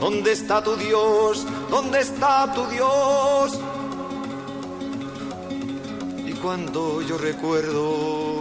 ¿Dónde 0.00 0.32
está 0.32 0.62
tu 0.62 0.76
Dios? 0.76 1.44
¿Dónde 1.68 2.00
está 2.00 2.52
tu 2.54 2.64
Dios? 2.66 3.58
Y 6.24 6.32
cuando 6.34 7.02
yo 7.02 7.18
recuerdo, 7.18 8.40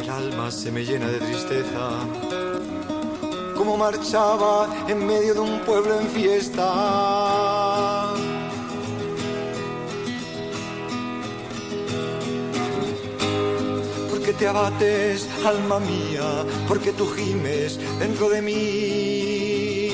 el 0.00 0.10
alma 0.10 0.50
se 0.50 0.72
me 0.72 0.84
llena 0.84 1.06
de 1.06 1.20
tristeza. 1.20 1.90
Como 3.56 3.76
marchaba 3.76 4.68
en 4.88 5.06
medio 5.06 5.34
de 5.34 5.40
un 5.40 5.60
pueblo 5.60 6.00
en 6.00 6.08
fiesta. 6.08 7.59
Te 14.40 14.48
abates, 14.48 15.28
alma 15.44 15.78
mía, 15.80 16.46
porque 16.66 16.92
tú 16.92 17.06
gimes 17.14 17.78
dentro 17.98 18.30
de 18.30 18.40
mí. 18.40 19.92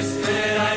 Espera 0.00 0.68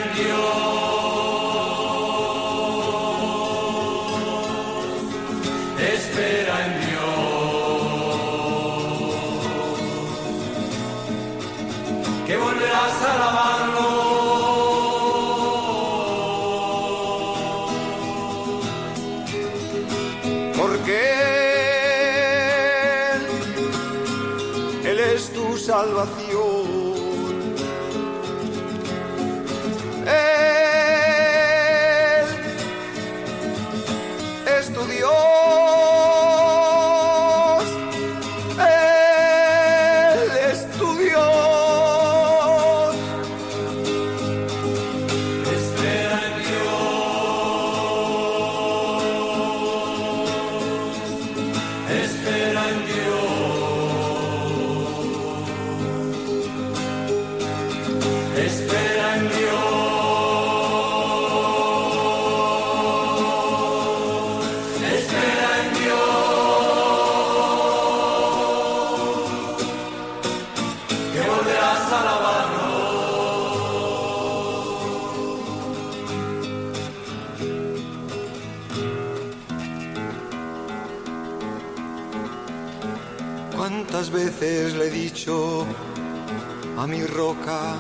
a 85.32 86.86
mi 86.86 87.06
roca, 87.06 87.76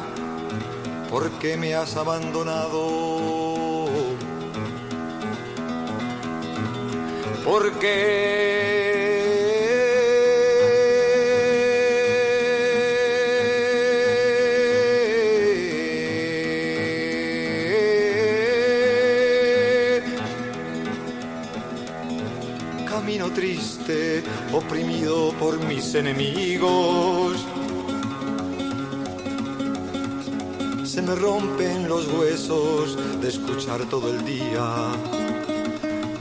¿por 1.09 1.29
qué 1.39 1.57
me 1.57 1.75
has 1.75 1.97
abandonado? 1.97 3.89
¿Por 7.43 7.73
qué? 7.79 8.62
Oprimido 24.53 25.31
por 25.39 25.59
mis 25.65 25.95
enemigos. 25.95 27.45
Se 30.85 31.01
me 31.01 31.15
rompen 31.15 31.89
los 31.89 32.07
huesos 32.07 32.97
de 33.19 33.29
escuchar 33.29 33.89
todo 33.89 34.09
el 34.09 34.23
día. 34.23 34.91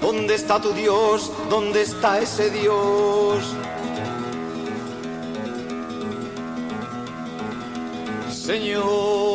¿Dónde 0.01 0.35
está 0.35 0.61
tu 0.61 0.72
Dios? 0.72 1.30
¿Dónde 1.51 1.83
está 1.83 2.20
ese 2.20 2.51
Dios? 2.51 3.45
Señor, 8.30 9.32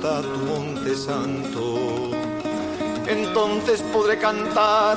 tu 0.00 0.38
monte 0.46 0.96
santo. 0.96 2.10
Entonces 3.06 3.82
podré 3.92 4.18
cantar 4.18 4.96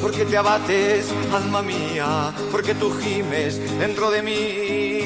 Porque 0.00 0.24
te 0.24 0.36
abates, 0.38 1.12
alma 1.34 1.60
mía, 1.60 2.32
porque 2.50 2.74
tú 2.74 2.90
gimes 2.98 3.60
dentro 3.78 4.10
de 4.10 4.22
mí. 4.22 5.05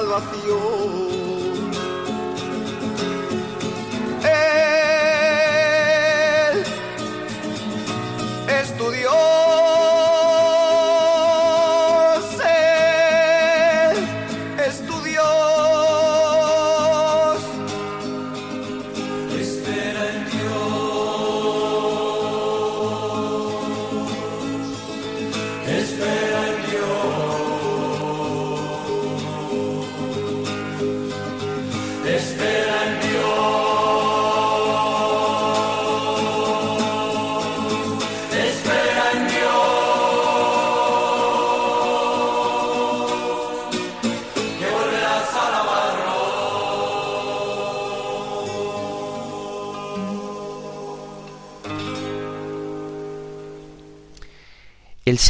Salvación. 0.00 0.39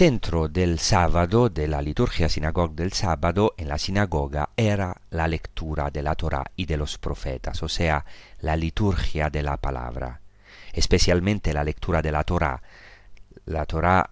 Centro 0.01 0.49
del 0.49 0.79
sábado, 0.79 1.51
de 1.51 1.69
la 1.69 1.83
liturgia 1.83 2.31
sinagoga 2.31 2.73
del 2.75 2.95
sábado, 2.95 3.53
en 3.59 3.69
la 3.69 3.77
sinagoga 3.77 4.49
era 4.57 4.99
la 5.11 5.29
lectura 5.29 5.91
de 5.91 6.03
la 6.03 6.15
Torá 6.15 6.43
y 6.57 6.65
de 6.65 6.79
los 6.79 6.97
profetas, 6.97 7.63
o 7.63 7.69
sea, 7.69 8.07
la 8.41 8.57
liturgia 8.57 9.29
de 9.29 9.43
la 9.43 9.59
palabra, 9.59 10.23
especialmente 10.73 11.53
la 11.53 11.65
lectura 11.65 12.01
de 12.01 12.13
la 12.13 12.25
Torá. 12.25 12.63
La 13.45 13.67
Torá, 13.67 14.09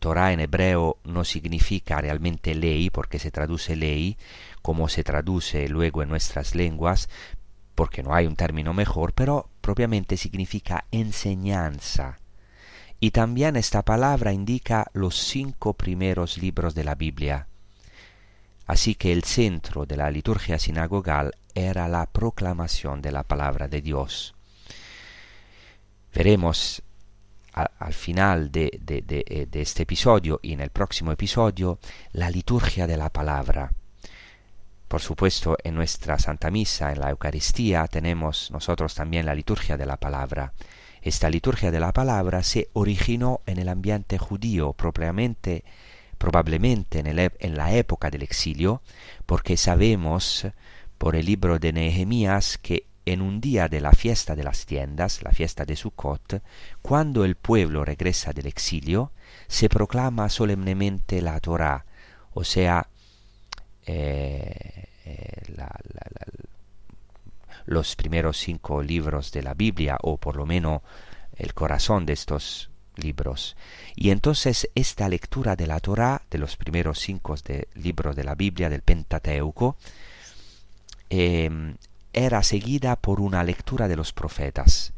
Torá 0.00 0.32
en 0.32 0.40
hebreo 0.40 0.98
no 1.04 1.22
significa 1.22 2.00
realmente 2.00 2.56
ley, 2.56 2.90
porque 2.90 3.20
se 3.20 3.30
traduce 3.30 3.76
ley, 3.76 4.18
como 4.60 4.88
se 4.88 5.04
traduce 5.04 5.68
luego 5.68 6.02
en 6.02 6.08
nuestras 6.08 6.56
lenguas, 6.56 7.08
porque 7.76 8.02
no 8.02 8.12
hay 8.12 8.26
un 8.26 8.34
término 8.34 8.74
mejor, 8.74 9.12
pero 9.12 9.48
propiamente 9.60 10.16
significa 10.16 10.86
enseñanza. 10.90 12.18
Y 13.00 13.12
también 13.12 13.56
esta 13.56 13.82
palabra 13.82 14.32
indica 14.32 14.90
los 14.92 15.16
cinco 15.16 15.74
primeros 15.74 16.38
libros 16.38 16.74
de 16.74 16.84
la 16.84 16.94
Biblia. 16.94 17.46
Así 18.66 18.96
que 18.96 19.12
el 19.12 19.24
centro 19.24 19.86
de 19.86 19.96
la 19.96 20.10
liturgia 20.10 20.58
sinagogal 20.58 21.34
era 21.54 21.88
la 21.88 22.06
proclamación 22.06 23.00
de 23.00 23.12
la 23.12 23.22
palabra 23.22 23.68
de 23.68 23.80
Dios. 23.80 24.34
Veremos 26.12 26.82
al 27.52 27.92
final 27.92 28.50
eh, 28.54 28.78
de 28.80 29.60
este 29.60 29.82
episodio 29.82 30.38
y 30.42 30.52
en 30.52 30.60
el 30.60 30.70
próximo 30.70 31.12
episodio 31.12 31.78
la 32.12 32.30
liturgia 32.30 32.86
de 32.86 32.96
la 32.96 33.10
palabra. 33.10 33.72
Por 34.88 35.02
supuesto, 35.02 35.56
en 35.62 35.74
nuestra 35.74 36.18
Santa 36.18 36.50
Misa, 36.50 36.92
en 36.92 37.00
la 37.00 37.10
Eucaristía, 37.10 37.86
tenemos 37.86 38.50
nosotros 38.50 38.94
también 38.94 39.26
la 39.26 39.34
liturgia 39.34 39.76
de 39.76 39.84
la 39.84 39.98
palabra. 39.98 40.54
Esta 41.02 41.30
liturgia 41.30 41.70
de 41.70 41.80
la 41.80 41.92
palabra 41.92 42.42
se 42.42 42.68
originó 42.72 43.40
en 43.46 43.58
el 43.58 43.68
ambiente 43.68 44.18
judío, 44.18 44.72
propiamente, 44.72 45.64
probablemente 46.18 47.00
en, 47.00 47.56
la 47.56 47.72
época 47.72 48.10
del 48.10 48.22
exilio, 48.22 48.82
porque 49.26 49.56
sabemos 49.56 50.46
por 50.98 51.14
el 51.16 51.26
libro 51.26 51.58
de 51.58 51.72
Nehemías 51.72 52.58
que 52.58 52.86
en 53.06 53.22
un 53.22 53.40
día 53.40 53.68
de 53.68 53.80
la 53.80 53.92
fiesta 53.92 54.36
de 54.36 54.44
las 54.44 54.66
tiendas, 54.66 55.22
la 55.22 55.32
fiesta 55.32 55.64
de 55.64 55.76
Sukkot, 55.76 56.42
cuando 56.82 57.24
el 57.24 57.36
pueblo 57.36 57.84
regresa 57.84 58.32
del 58.32 58.46
exilio, 58.46 59.12
se 59.46 59.68
proclama 59.68 60.28
solemnemente 60.28 61.22
la 61.22 61.40
Torá, 61.40 61.86
o 62.34 62.44
sea, 62.44 62.86
eh, 63.86 64.88
eh, 65.06 65.42
la- 65.56 65.80
los 67.68 67.96
primeros 67.96 68.38
cinco 68.38 68.82
libros 68.82 69.30
de 69.30 69.42
la 69.42 69.52
Biblia, 69.52 69.98
o 70.00 70.16
por 70.16 70.36
lo 70.36 70.46
menos 70.46 70.80
el 71.36 71.52
corazón 71.52 72.06
de 72.06 72.14
estos 72.14 72.70
libros. 72.96 73.56
Y 73.94 74.10
entonces 74.10 74.70
esta 74.74 75.06
lectura 75.08 75.54
de 75.54 75.66
la 75.66 75.78
Torá, 75.78 76.22
de 76.30 76.38
los 76.38 76.56
primeros 76.56 76.98
cinco 76.98 77.34
libros 77.74 78.16
de 78.16 78.24
la 78.24 78.34
Biblia, 78.34 78.70
del 78.70 78.80
Pentateuco, 78.80 79.76
eh, 81.10 81.76
era 82.14 82.42
seguida 82.42 82.96
por 82.96 83.20
una 83.20 83.44
lectura 83.44 83.86
de 83.86 83.96
los 83.96 84.14
profetas 84.14 84.94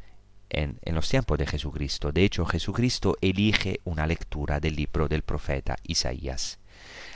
en, 0.48 0.78
en 0.82 0.94
los 0.94 1.08
tiempos 1.08 1.38
de 1.38 1.46
Jesucristo. 1.48 2.12
De 2.12 2.22
hecho, 2.22 2.46
Jesucristo 2.46 3.16
elige 3.20 3.80
una 3.82 4.06
lectura 4.06 4.60
del 4.60 4.76
libro 4.76 5.08
del 5.08 5.22
profeta 5.22 5.76
Isaías. 5.82 6.60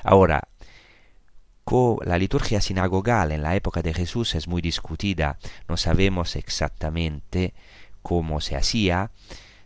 Ahora, 0.02 0.48
la 2.04 2.18
liturgia 2.18 2.60
sinagogal 2.60 3.32
en 3.32 3.42
la 3.42 3.56
época 3.56 3.82
de 3.82 3.94
Jesús 3.94 4.34
es 4.34 4.48
muy 4.48 4.62
discutida, 4.62 5.38
no 5.68 5.76
sabemos 5.76 6.36
exactamente 6.36 7.54
cómo 8.02 8.40
se 8.40 8.56
hacía, 8.56 9.10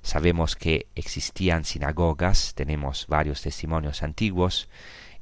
sabemos 0.02 0.56
que 0.56 0.86
existían 0.94 1.64
sinagogas, 1.64 2.54
tenemos 2.54 3.06
varios 3.08 3.42
testimonios 3.42 4.02
antiguos, 4.02 4.68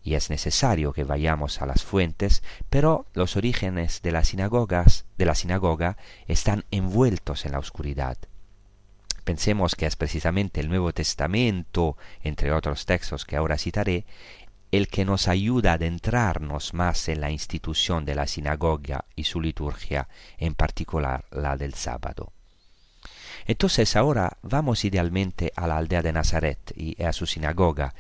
y 0.02 0.14
es 0.14 0.30
necesario 0.30 0.92
que 0.92 1.02
vayamos 1.02 1.60
a 1.60 1.66
las 1.66 1.82
fuentes, 1.82 2.44
pero 2.70 3.06
los 3.14 3.36
orígenes 3.36 4.02
de 4.02 4.12
las 4.12 4.28
sinagogas, 4.28 5.06
de 5.18 5.24
la 5.24 5.34
sinagoga, 5.34 5.96
están 6.28 6.64
envueltos 6.70 7.44
en 7.44 7.52
la 7.52 7.58
oscuridad. 7.58 8.16
Pensemos 9.24 9.74
que 9.74 9.86
es 9.86 9.96
precisamente 9.96 10.60
el 10.60 10.68
Nuevo 10.68 10.92
Testamento, 10.92 11.96
entre 12.22 12.52
otros 12.52 12.86
textos 12.86 13.24
que 13.24 13.34
ahora 13.34 13.58
citaré, 13.58 14.06
el 14.72 14.88
que 14.88 15.04
nos 15.04 15.28
ayuda 15.28 15.72
a 15.72 15.74
adentrarnos 15.74 16.74
más 16.74 17.08
en 17.08 17.20
la 17.20 17.30
institución 17.30 18.04
de 18.04 18.14
la 18.14 18.26
sinagoga 18.26 19.04
y 19.14 19.24
su 19.24 19.40
liturgia, 19.40 20.08
en 20.38 20.54
particular 20.54 21.24
la 21.30 21.56
del 21.56 21.74
sábado. 21.74 22.32
Entonces 23.46 23.94
ahora 23.94 24.38
vamos 24.42 24.84
idealmente 24.84 25.52
a 25.54 25.68
la 25.68 25.76
aldea 25.76 26.02
de 26.02 26.12
Nazaret 26.12 26.72
y 26.76 27.00
a 27.02 27.12
su 27.12 27.26
sinagoga, 27.26 27.94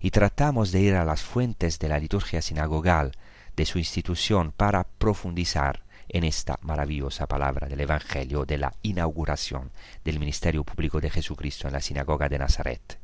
y 0.00 0.10
tratamos 0.10 0.72
de 0.72 0.80
ir 0.80 0.94
a 0.94 1.04
las 1.04 1.22
fuentes 1.22 1.78
de 1.78 1.88
la 1.88 1.98
liturgia 1.98 2.42
sinagogal, 2.42 3.12
de 3.56 3.66
su 3.66 3.78
institución, 3.78 4.52
para 4.52 4.84
profundizar 4.84 5.82
en 6.08 6.24
esta 6.24 6.58
maravillosa 6.62 7.26
palabra 7.26 7.68
del 7.68 7.80
Evangelio 7.80 8.44
de 8.44 8.58
la 8.58 8.74
inauguración 8.82 9.70
del 10.04 10.18
ministerio 10.18 10.64
público 10.64 11.00
de 11.00 11.10
Jesucristo 11.10 11.66
en 11.66 11.74
la 11.74 11.80
sinagoga 11.80 12.28
de 12.28 12.38
Nazaret. 12.38 12.98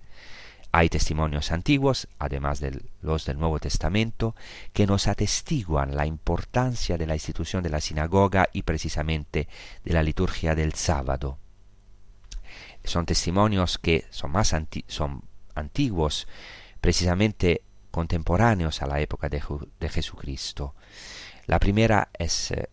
Hay 0.76 0.90
testimonios 0.90 1.52
antiguos, 1.52 2.06
además 2.18 2.60
de 2.60 2.82
los 3.00 3.24
del 3.24 3.38
Nuevo 3.38 3.58
Testamento, 3.58 4.34
que 4.74 4.86
nos 4.86 5.06
atestiguan 5.06 5.96
la 5.96 6.04
importancia 6.04 6.98
de 6.98 7.06
la 7.06 7.14
institución 7.14 7.62
de 7.62 7.70
la 7.70 7.80
sinagoga 7.80 8.50
y 8.52 8.60
precisamente 8.60 9.48
de 9.86 9.92
la 9.94 10.02
liturgia 10.02 10.54
del 10.54 10.74
sábado. 10.74 11.38
Son 12.84 13.06
testimonios 13.06 13.78
que 13.78 14.04
son 14.10 14.32
más 14.32 14.54
son 14.86 15.22
antiguos, 15.54 16.28
precisamente 16.82 17.62
contemporáneos 17.90 18.82
a 18.82 18.86
la 18.86 19.00
época 19.00 19.30
de, 19.30 19.42
de 19.80 19.88
Jesucristo. 19.88 20.74
La 21.46 21.58
primera 21.58 22.10
es, 22.18 22.50
eh, 22.50 22.68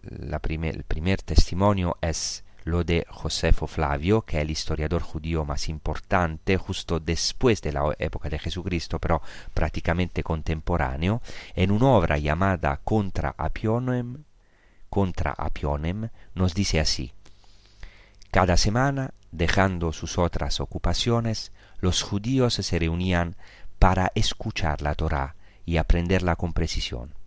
la 0.00 0.40
primer, 0.40 0.74
el 0.74 0.82
primer 0.82 1.22
testimonio 1.22 1.96
es 2.00 2.42
lo 2.64 2.84
de 2.84 3.06
Josefo 3.08 3.66
Flavio, 3.66 4.22
que 4.22 4.38
es 4.38 4.42
el 4.42 4.50
historiador 4.50 5.02
judío 5.02 5.44
más 5.44 5.68
importante 5.68 6.56
justo 6.56 7.00
después 7.00 7.62
de 7.62 7.72
la 7.72 7.94
época 7.98 8.28
de 8.28 8.38
Jesucristo, 8.38 8.98
pero 8.98 9.22
prácticamente 9.54 10.22
contemporáneo, 10.22 11.22
en 11.54 11.70
una 11.70 11.86
obra 11.88 12.18
llamada 12.18 12.80
Contra 12.82 13.34
Apionem, 13.36 14.24
Contra 14.88 15.32
Apionem, 15.32 16.08
nos 16.34 16.54
dice 16.54 16.80
así. 16.80 17.12
Cada 18.30 18.56
semana, 18.56 19.14
dejando 19.32 19.92
sus 19.92 20.18
otras 20.18 20.60
ocupaciones, 20.60 21.52
los 21.80 22.02
judíos 22.02 22.54
se 22.54 22.78
reunían 22.78 23.36
para 23.78 24.12
escuchar 24.14 24.82
la 24.82 24.94
Torá 24.94 25.34
y 25.64 25.78
aprenderla 25.78 26.36
con 26.36 26.52
precisión. 26.52 27.19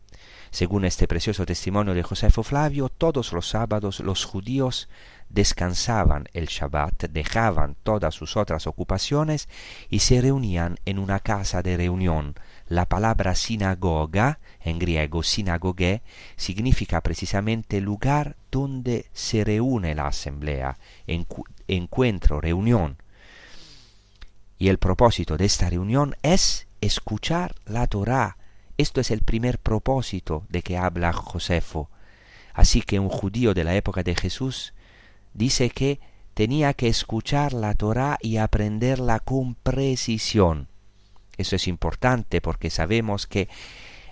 Según 0.53 0.85
este 0.85 1.07
precioso 1.07 1.47
testimonio 1.47 1.95
de 1.95 2.03
Josefo 2.03 2.43
Flavio, 2.43 2.87
todos 2.87 3.33
los 3.33 3.49
sábados 3.49 4.01
los 4.01 4.23
judíos 4.23 4.87
descansaban 5.29 6.25
el 6.31 6.45
Shabbat, 6.45 7.05
dejaban 7.09 7.75
todas 7.81 8.13
sus 8.13 8.37
otras 8.37 8.67
ocupaciones 8.67 9.49
y 9.89 10.01
se 10.01 10.21
reunían 10.21 10.77
en 10.85 10.99
una 10.99 11.21
casa 11.21 11.63
de 11.63 11.75
reunión. 11.75 12.35
La 12.67 12.85
palabra 12.87 13.33
sinagoga, 13.33 14.37
en 14.63 14.77
griego 14.77 15.23
sinagogue, 15.23 16.03
significa 16.35 17.01
precisamente 17.01 17.81
lugar 17.81 18.35
donde 18.51 19.07
se 19.11 19.43
reúne 19.43 19.95
la 19.95 20.05
asamblea, 20.05 20.77
encuentro, 21.67 22.39
reunión. 22.39 22.97
Y 24.59 24.67
el 24.67 24.77
propósito 24.77 25.35
de 25.35 25.45
esta 25.45 25.67
reunión 25.71 26.15
es 26.21 26.67
escuchar 26.79 27.55
la 27.65 27.87
Torah. 27.87 28.37
Esto 28.77 29.01
es 29.01 29.11
el 29.11 29.21
primer 29.21 29.59
propósito 29.59 30.45
de 30.49 30.61
que 30.61 30.77
habla 30.77 31.13
Josefo. 31.13 31.89
Así 32.53 32.81
que 32.81 32.99
un 32.99 33.09
judío 33.09 33.53
de 33.53 33.63
la 33.63 33.75
época 33.75 34.03
de 34.03 34.15
Jesús 34.15 34.73
dice 35.33 35.69
que 35.69 35.99
tenía 36.33 36.73
que 36.73 36.87
escuchar 36.87 37.53
la 37.53 37.73
Torah 37.73 38.17
y 38.21 38.37
aprenderla 38.37 39.19
con 39.19 39.55
precisión. 39.55 40.67
Eso 41.37 41.55
es 41.55 41.67
importante 41.67 42.41
porque 42.41 42.69
sabemos 42.69 43.27
que 43.27 43.49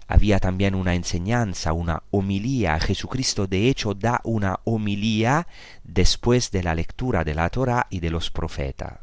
había 0.07 0.39
también 0.39 0.75
una 0.75 0.93
enseñanza, 0.93 1.73
una 1.73 2.03
homilía. 2.11 2.79
Jesucristo 2.79 3.47
de 3.47 3.69
hecho 3.69 3.93
da 3.93 4.21
una 4.23 4.59
homilía 4.65 5.47
después 5.83 6.51
de 6.51 6.63
la 6.63 6.75
lectura 6.75 7.23
de 7.23 7.33
la 7.33 7.49
Torah 7.49 7.87
y 7.89 7.99
de 7.99 8.09
los 8.09 8.29
profetas, 8.29 8.99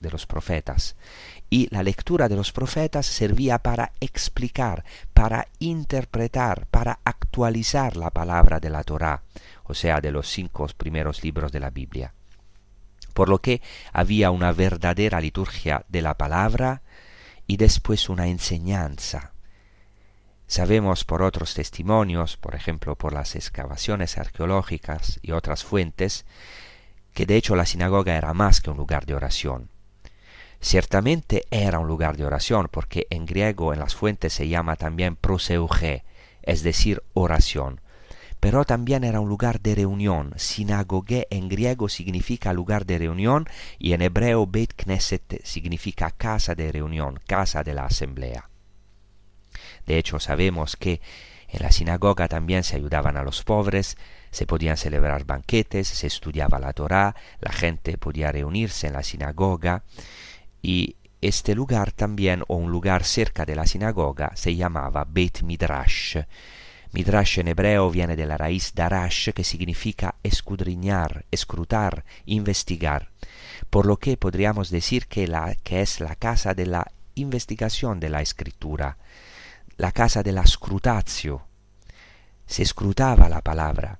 de 0.00 0.10
los 0.10 0.26
profetas. 0.26 0.96
Y 1.52 1.68
la 1.70 1.82
lectura 1.82 2.30
de 2.30 2.36
los 2.36 2.50
profetas 2.50 3.04
servía 3.04 3.58
para 3.58 3.92
explicar, 4.00 4.84
para 5.12 5.48
interpretar, 5.58 6.66
para 6.68 7.00
actualizar 7.04 7.96
la 7.96 8.08
palabra 8.08 8.58
de 8.58 8.70
la 8.70 8.82
Torah 8.82 9.22
o 9.64 9.74
sea, 9.74 10.02
de 10.02 10.12
los 10.12 10.28
cinco 10.28 10.66
primeros 10.76 11.22
libros 11.24 11.50
de 11.50 11.58
la 11.58 11.70
Biblia. 11.70 12.12
Por 13.14 13.30
lo 13.30 13.40
que 13.40 13.62
había 13.92 14.30
una 14.30 14.52
verdadera 14.52 15.20
liturgia 15.20 15.84
de 15.88 16.02
la 16.02 16.18
palabra 16.18 16.82
y 17.46 17.56
después 17.56 18.10
una 18.10 18.28
enseñanza. 18.28 19.32
Sabemos 20.46 21.04
por 21.04 21.22
otros 21.22 21.54
testimonios, 21.54 22.36
por 22.36 22.54
ejemplo 22.54 22.96
por 22.96 23.14
las 23.14 23.34
excavaciones 23.34 24.18
arqueológicas 24.18 25.18
y 25.22 25.32
otras 25.32 25.64
fuentes, 25.64 26.26
que 27.14 27.24
de 27.24 27.36
hecho 27.36 27.56
la 27.56 27.64
sinagoga 27.64 28.16
era 28.16 28.34
más 28.34 28.60
que 28.60 28.70
un 28.70 28.76
lugar 28.76 29.06
de 29.06 29.14
oración. 29.14 29.71
Ciertamente 30.62 31.42
era 31.50 31.80
un 31.80 31.88
lugar 31.88 32.16
de 32.16 32.24
oración, 32.24 32.68
porque 32.70 33.08
en 33.10 33.26
griego 33.26 33.72
en 33.72 33.80
las 33.80 33.96
fuentes 33.96 34.32
se 34.32 34.46
llama 34.46 34.76
también 34.76 35.16
proseuge, 35.16 36.04
es 36.40 36.62
decir, 36.62 37.02
oración, 37.14 37.80
pero 38.38 38.64
también 38.64 39.02
era 39.02 39.18
un 39.18 39.28
lugar 39.28 39.60
de 39.60 39.74
reunión. 39.74 40.32
Sinagogue 40.36 41.26
en 41.30 41.48
griego 41.48 41.88
significa 41.88 42.52
lugar 42.52 42.86
de 42.86 42.98
reunión 42.98 43.48
y 43.80 43.92
en 43.92 44.02
hebreo 44.02 44.46
Beit 44.46 44.74
Knesset 44.74 45.44
significa 45.44 46.12
casa 46.12 46.54
de 46.54 46.70
reunión, 46.70 47.18
casa 47.26 47.64
de 47.64 47.74
la 47.74 47.86
asamblea. 47.86 48.48
De 49.84 49.98
hecho, 49.98 50.20
sabemos 50.20 50.76
que 50.76 51.00
en 51.48 51.62
la 51.62 51.72
sinagoga 51.72 52.28
también 52.28 52.62
se 52.62 52.76
ayudaban 52.76 53.16
a 53.16 53.24
los 53.24 53.42
pobres, 53.42 53.98
se 54.30 54.46
podían 54.46 54.76
celebrar 54.76 55.24
banquetes, 55.24 55.88
se 55.88 56.06
estudiaba 56.06 56.60
la 56.60 56.72
Torá, 56.72 57.16
la 57.40 57.52
gente 57.52 57.98
podía 57.98 58.30
reunirse 58.30 58.86
en 58.86 58.92
la 58.92 59.02
sinagoga 59.02 59.82
y 60.62 60.96
este 61.20 61.54
lugar 61.54 61.92
también, 61.92 62.42
o 62.48 62.56
un 62.56 62.70
lugar 62.70 63.04
cerca 63.04 63.44
de 63.44 63.56
la 63.56 63.66
sinagoga, 63.66 64.32
se 64.34 64.56
llamaba 64.56 65.04
Beit 65.08 65.42
Midrash 65.42 66.16
Midrash 66.92 67.38
en 67.38 67.48
hebreo 67.48 67.90
viene 67.90 68.16
de 68.16 68.26
la 68.26 68.36
raíz 68.36 68.74
darash 68.74 69.30
que 69.30 69.44
significa 69.44 70.16
escudriñar, 70.22 71.24
escrutar, 71.30 72.04
investigar, 72.26 73.08
por 73.70 73.86
lo 73.86 73.96
que 73.96 74.18
podríamos 74.18 74.68
decir 74.68 75.06
que, 75.06 75.24
es 75.64 76.00
la 76.00 76.16
casa 76.16 76.52
de 76.52 76.66
la 76.66 76.92
investigación 77.14 77.98
de 77.98 78.10
la 78.10 78.20
escritura, 78.20 78.98
la 79.78 79.92
casa 79.92 80.22
de 80.22 80.32
la 80.32 80.46
scrutatio. 80.46 81.46
Se 82.46 82.62
escrutaba 82.62 83.30
la 83.30 83.40
palabra, 83.40 83.98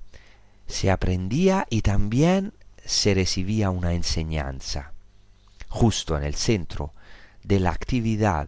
se 0.67 0.91
aprendía 0.91 1.65
y 1.71 1.81
también 1.81 2.53
se 2.85 3.15
recibía 3.15 3.71
una 3.71 3.93
enseñanza. 3.93 4.92
Justo 5.73 6.15
en 6.15 6.23
el 6.23 6.35
centro 6.35 6.93
de 7.41 7.59
la 7.59 7.71
actividad 7.71 8.47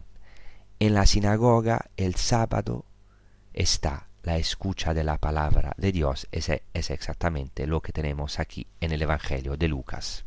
en 0.78 0.94
la 0.94 1.06
sinagoga 1.06 1.86
el 1.96 2.14
sábado 2.14 2.84
está 3.52 4.06
la 4.22 4.36
escucha 4.36 4.94
de 4.94 5.02
la 5.02 5.18
palabra 5.18 5.74
de 5.76 5.90
Dios 5.90 6.28
es, 6.30 6.48
es 6.48 6.90
exactamente 6.90 7.66
lo 7.66 7.82
que 7.82 7.90
tenemos 7.90 8.38
aquí 8.38 8.68
en 8.80 8.92
el 8.92 9.02
Evangelio 9.02 9.56
de 9.56 9.66
Lucas. 9.66 10.24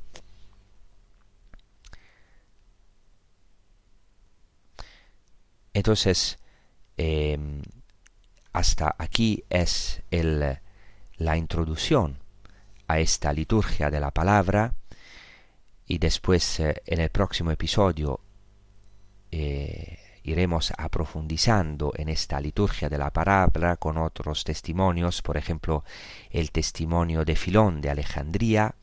Entonces, 5.74 6.38
em, 6.98 7.62
hasta 8.52 8.94
aquí 8.98 9.46
es 9.50 10.02
el, 10.12 10.60
la 11.16 11.38
introducción 11.38 12.20
a 12.90 13.00
esta 13.00 13.32
liturgia 13.32 13.90
de 13.90 14.02
la 14.02 14.12
palabra 14.12 14.74
y 15.90 15.98
después 15.98 16.60
eh, 16.60 16.82
en 16.86 17.02
el 17.02 17.10
próximo 17.10 17.50
episodio 17.50 18.22
eh, 19.32 19.98
iremos 20.24 20.72
aprofundizando 20.78 21.92
en 21.96 22.10
esta 22.10 22.40
liturgia 22.40 22.90
de 22.90 23.00
la 23.00 23.12
palabra 23.12 23.76
con 23.78 23.98
otros 23.98 24.44
testimonios, 24.44 25.24
por 25.24 25.36
ejemplo 25.36 25.84
el 26.30 26.52
testimonio 26.52 27.26
de 27.26 27.36
Filón 27.36 27.82
de 27.82 27.90
Alejandría, 27.90 28.76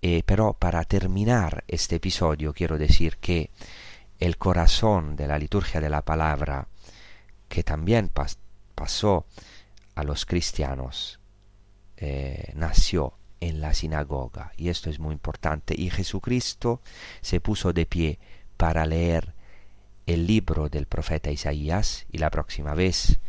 eh, 0.00 0.22
pero 0.24 0.52
para 0.52 0.84
terminar 0.84 1.64
este 1.66 1.96
episodio 1.96 2.54
quiero 2.54 2.78
decir 2.78 3.16
que 3.16 3.50
el 4.20 4.38
corazón 4.38 5.16
de 5.16 5.26
la 5.26 5.38
liturgia 5.38 5.80
de 5.80 5.90
la 5.90 6.02
palabra, 6.02 6.68
que 7.48 7.64
también 7.64 8.12
pasó 8.76 9.26
a 9.96 10.04
los 10.04 10.24
cristianos, 10.24 11.18
nació 12.54 13.17
en 13.40 13.60
la 13.60 13.74
sinagoga, 13.74 14.52
y 14.56 14.68
esto 14.68 14.90
es 14.90 14.98
muy 14.98 15.12
importante, 15.12 15.74
y 15.76 15.90
Jesucristo 15.90 16.80
se 17.20 17.40
puso 17.40 17.72
de 17.72 17.86
pie 17.86 18.18
para 18.56 18.86
leer 18.86 19.34
el 20.06 20.26
libro 20.26 20.68
del 20.68 20.86
profeta 20.86 21.30
Isaías 21.30 22.06
y 22.10 22.18
la 22.18 22.30
próxima 22.30 22.74
vez 22.74 23.20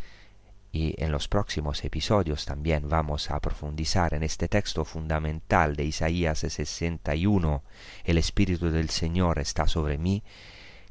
y 0.72 0.94
en 1.04 1.12
los 1.12 1.28
próximos 1.28 1.84
episodios 1.84 2.46
también 2.46 2.90
vamos 2.90 3.32
a 3.32 3.40
profundizar 3.40 4.14
en 4.14 4.24
este 4.24 4.48
texto 4.48 4.86
fundamental 4.86 5.76
de 5.76 5.86
Isaías 5.86 6.40
61, 6.40 7.64
el 8.04 8.18
Espíritu 8.18 8.70
del 8.70 8.90
Señor 8.90 9.40
está 9.40 9.68
sobre 9.68 9.98
mí, 9.98 10.24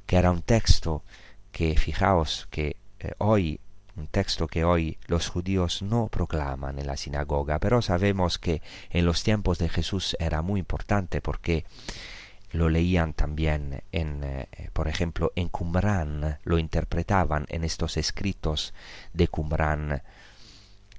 que 0.06 0.16
era 0.16 0.30
un 0.30 0.42
texto 0.42 1.04
que 1.52 1.76
fijaos 1.76 2.48
que 2.50 2.76
eh, 2.98 3.12
hoy 3.18 3.60
un 3.98 4.06
texto 4.06 4.46
que 4.46 4.64
hoy 4.64 4.98
los 5.06 5.28
judíos 5.28 5.82
no 5.82 6.08
proclaman 6.08 6.78
en 6.78 6.86
la 6.86 6.96
sinagoga, 6.96 7.58
pero 7.58 7.82
sabemos 7.82 8.38
que 8.38 8.62
en 8.90 9.04
los 9.04 9.22
tiempos 9.22 9.58
de 9.58 9.68
Jesús 9.68 10.16
era 10.18 10.42
muy 10.42 10.60
importante 10.60 11.20
porque 11.20 11.64
lo 12.50 12.70
leían 12.70 13.12
también 13.12 13.82
en, 13.92 14.24
eh, 14.24 14.70
por 14.72 14.88
ejemplo, 14.88 15.32
en 15.36 15.48
Qumran, 15.48 16.38
lo 16.44 16.58
interpretaban 16.58 17.44
en 17.48 17.64
estos 17.64 17.96
escritos 17.96 18.72
de 19.12 19.28
Qumran 19.28 20.02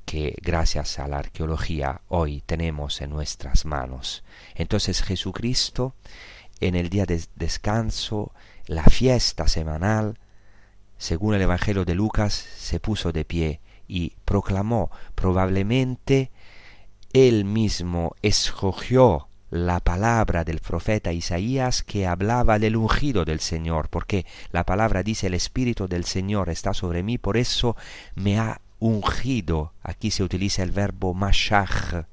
que 0.06 0.36
gracias 0.42 1.00
a 1.00 1.08
la 1.08 1.20
arqueología 1.20 2.02
hoy 2.08 2.42
tenemos 2.42 3.02
en 3.02 3.12
nuestras 3.12 3.66
manos. 3.66 4.24
Entonces 4.56 5.02
Jesucristo 5.02 5.96
en 6.60 6.76
el 6.76 6.90
día 6.90 7.06
de 7.06 7.24
descanso, 7.36 8.34
la 8.66 8.84
fiesta 8.84 9.48
semanal, 9.48 10.20
según 11.00 11.34
el 11.34 11.42
Evangelio 11.42 11.86
de 11.86 11.96
Lucas, 11.96 12.34
se 12.34 12.80
puso 12.80 13.12
de 13.12 13.26
pie 13.26 13.62
y 13.88 14.14
proclamó, 14.26 14.92
probablemente 15.16 16.30
él 17.14 17.46
mismo 17.46 18.16
escogió 18.22 19.30
la 19.50 19.80
palabra 19.80 20.44
del 20.44 20.60
profeta 20.60 21.12
Isaías 21.12 21.82
que 21.82 22.06
hablaba 22.06 22.60
del 22.60 22.76
ungido 22.76 23.26
del 23.26 23.40
Señor, 23.40 23.90
porque 23.90 24.28
la 24.52 24.66
palabra 24.66 25.02
dice 25.02 25.28
el 25.28 25.34
Espíritu 25.34 25.88
del 25.88 26.06
Señor 26.06 26.50
está 26.50 26.76
sobre 26.76 27.02
mí, 27.02 27.18
por 27.18 27.38
eso 27.38 27.76
me 28.14 28.38
ha 28.38 28.62
ungido. 28.78 29.74
Aquí 29.82 30.12
se 30.12 30.24
utiliza 30.24 30.62
el 30.64 30.72
verbo 30.72 31.14
mashach. 31.14 32.06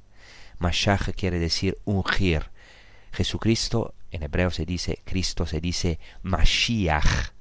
Mashach 0.58 1.10
quiere 1.10 1.38
decir 1.38 1.76
ungir. 1.84 2.50
Jesucristo, 3.12 3.94
en 4.10 4.22
hebreo 4.22 4.50
se 4.50 4.64
dice, 4.64 5.02
Cristo 5.04 5.44
se 5.44 5.60
dice 5.60 5.98
Mashiach. 6.22 7.35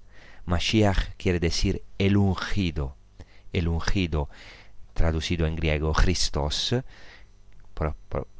Mashiach 0.46 1.16
quiere 1.18 1.40
decir 1.40 1.84
el 1.98 2.18
ungido, 2.18 2.96
el 3.52 3.68
ungido, 3.68 4.30
traducido 4.94 5.48
en 5.48 5.56
griego 5.56 5.92
Christos, 5.94 6.76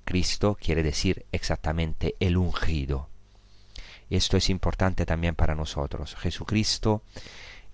Cristo 0.04 0.56
quiere 0.62 0.84
decir 0.84 1.26
exactamente 1.32 2.16
el 2.20 2.38
ungido. 2.38 3.10
Esto 4.10 4.38
es 4.38 4.52
importante 4.52 5.06
también 5.06 5.34
para 5.34 5.56
nosotros. 5.56 6.16
Jesucristo 6.16 7.02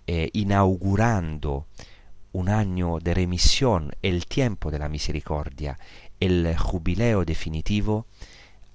eh, 0.07 0.29
inaugurando 0.33 1.67
un 2.31 2.47
año 2.47 2.99
de 2.99 3.13
remisión, 3.13 3.93
el 4.01 4.25
tiempo 4.25 4.71
de 4.71 4.79
la 4.79 4.87
misericordia, 4.87 5.77
el 6.21 6.57
jubileo 6.57 7.25
definitivo, 7.25 8.05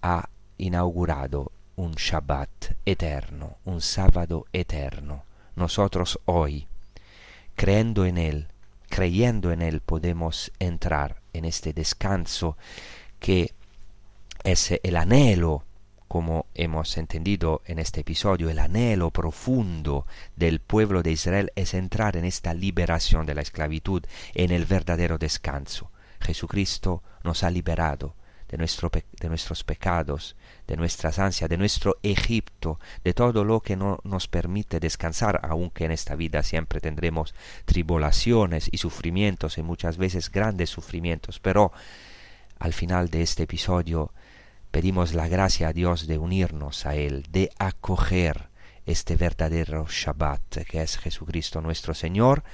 ha 0.03 0.29
inaugurado 0.59 1.51
un 1.77 1.93
Shabbat 1.93 2.77
eterno, 2.85 3.57
un 3.65 3.81
sábado 3.81 4.45
eterno 4.53 5.25
nosotros 5.57 6.21
hoy, 6.27 6.69
creyendo 7.55 8.05
en 8.05 8.19
Él, 8.19 8.49
creyendo 8.89 9.53
en 9.53 9.63
Él, 9.63 9.81
podemos 9.81 10.53
entrar 10.59 11.23
en 11.33 11.45
este 11.45 11.73
descanso 11.73 12.57
que 13.19 13.53
es 14.45 14.79
el 14.83 14.97
anhelo, 14.97 15.65
como 16.09 16.47
hemos 16.55 16.97
entendido 16.99 17.63
en 17.67 17.79
este 17.79 18.03
episodio, 18.03 18.49
el 18.49 18.61
anhelo 18.61 19.11
profundo 19.11 20.07
del 20.37 20.61
pueblo 20.61 21.03
de 21.03 21.11
Israel 21.13 21.53
es 21.57 21.75
entrar 21.75 22.17
en 22.17 22.25
esta 22.25 22.55
liberación 22.55 23.27
de 23.27 23.35
la 23.35 23.43
esclavitud, 23.43 24.05
en 24.35 24.53
el 24.53 24.67
verdadero 24.67 25.19
descanso. 25.19 25.91
Jesucristo 26.21 27.03
nos 27.25 27.43
ha 27.43 27.51
liberado 27.51 28.15
de, 28.49 28.57
nuestro 28.57 28.91
de 28.91 29.29
nuestros 29.29 29.65
pecados, 29.65 30.37
de 30.67 30.77
nuestras 30.77 31.19
ansias, 31.19 31.49
de 31.49 31.57
nuestro 31.57 31.99
Egipto, 32.03 32.79
de 33.05 33.15
todo 33.15 33.45
lo 33.45 33.61
que 33.61 33.77
no 33.77 34.01
nos 34.05 34.29
permite 34.29 34.81
descansar, 34.81 35.41
aunque 35.43 35.85
en 35.85 35.93
esta 35.93 36.15
vida 36.17 36.43
siempre 36.43 36.81
tendremos 36.81 37.35
tribulaciones 37.65 38.69
y 38.71 38.79
sufrimientos 38.79 39.59
y 39.59 39.63
muchas 39.63 39.97
veces 39.97 40.31
grandes 40.31 40.71
sufrimientos, 40.71 41.39
pero 41.41 41.73
al 42.59 42.73
final 42.73 43.11
de 43.11 43.23
este 43.23 43.45
episodio 43.45 44.13
pedimos 44.71 45.15
la 45.15 45.29
gracia 45.29 45.69
a 45.69 45.73
Dios 45.73 46.07
de 46.07 46.19
unirnos 46.19 46.87
a 46.87 46.97
Él, 46.97 47.25
de 47.31 47.51
acoger 47.59 48.49
este 48.87 49.17
verdadero 49.17 49.87
Shabbat, 49.89 50.65
que 50.69 50.81
es 50.81 50.97
Jesucristo 50.99 51.61
nuestro 51.61 51.93
Señor, 51.93 52.45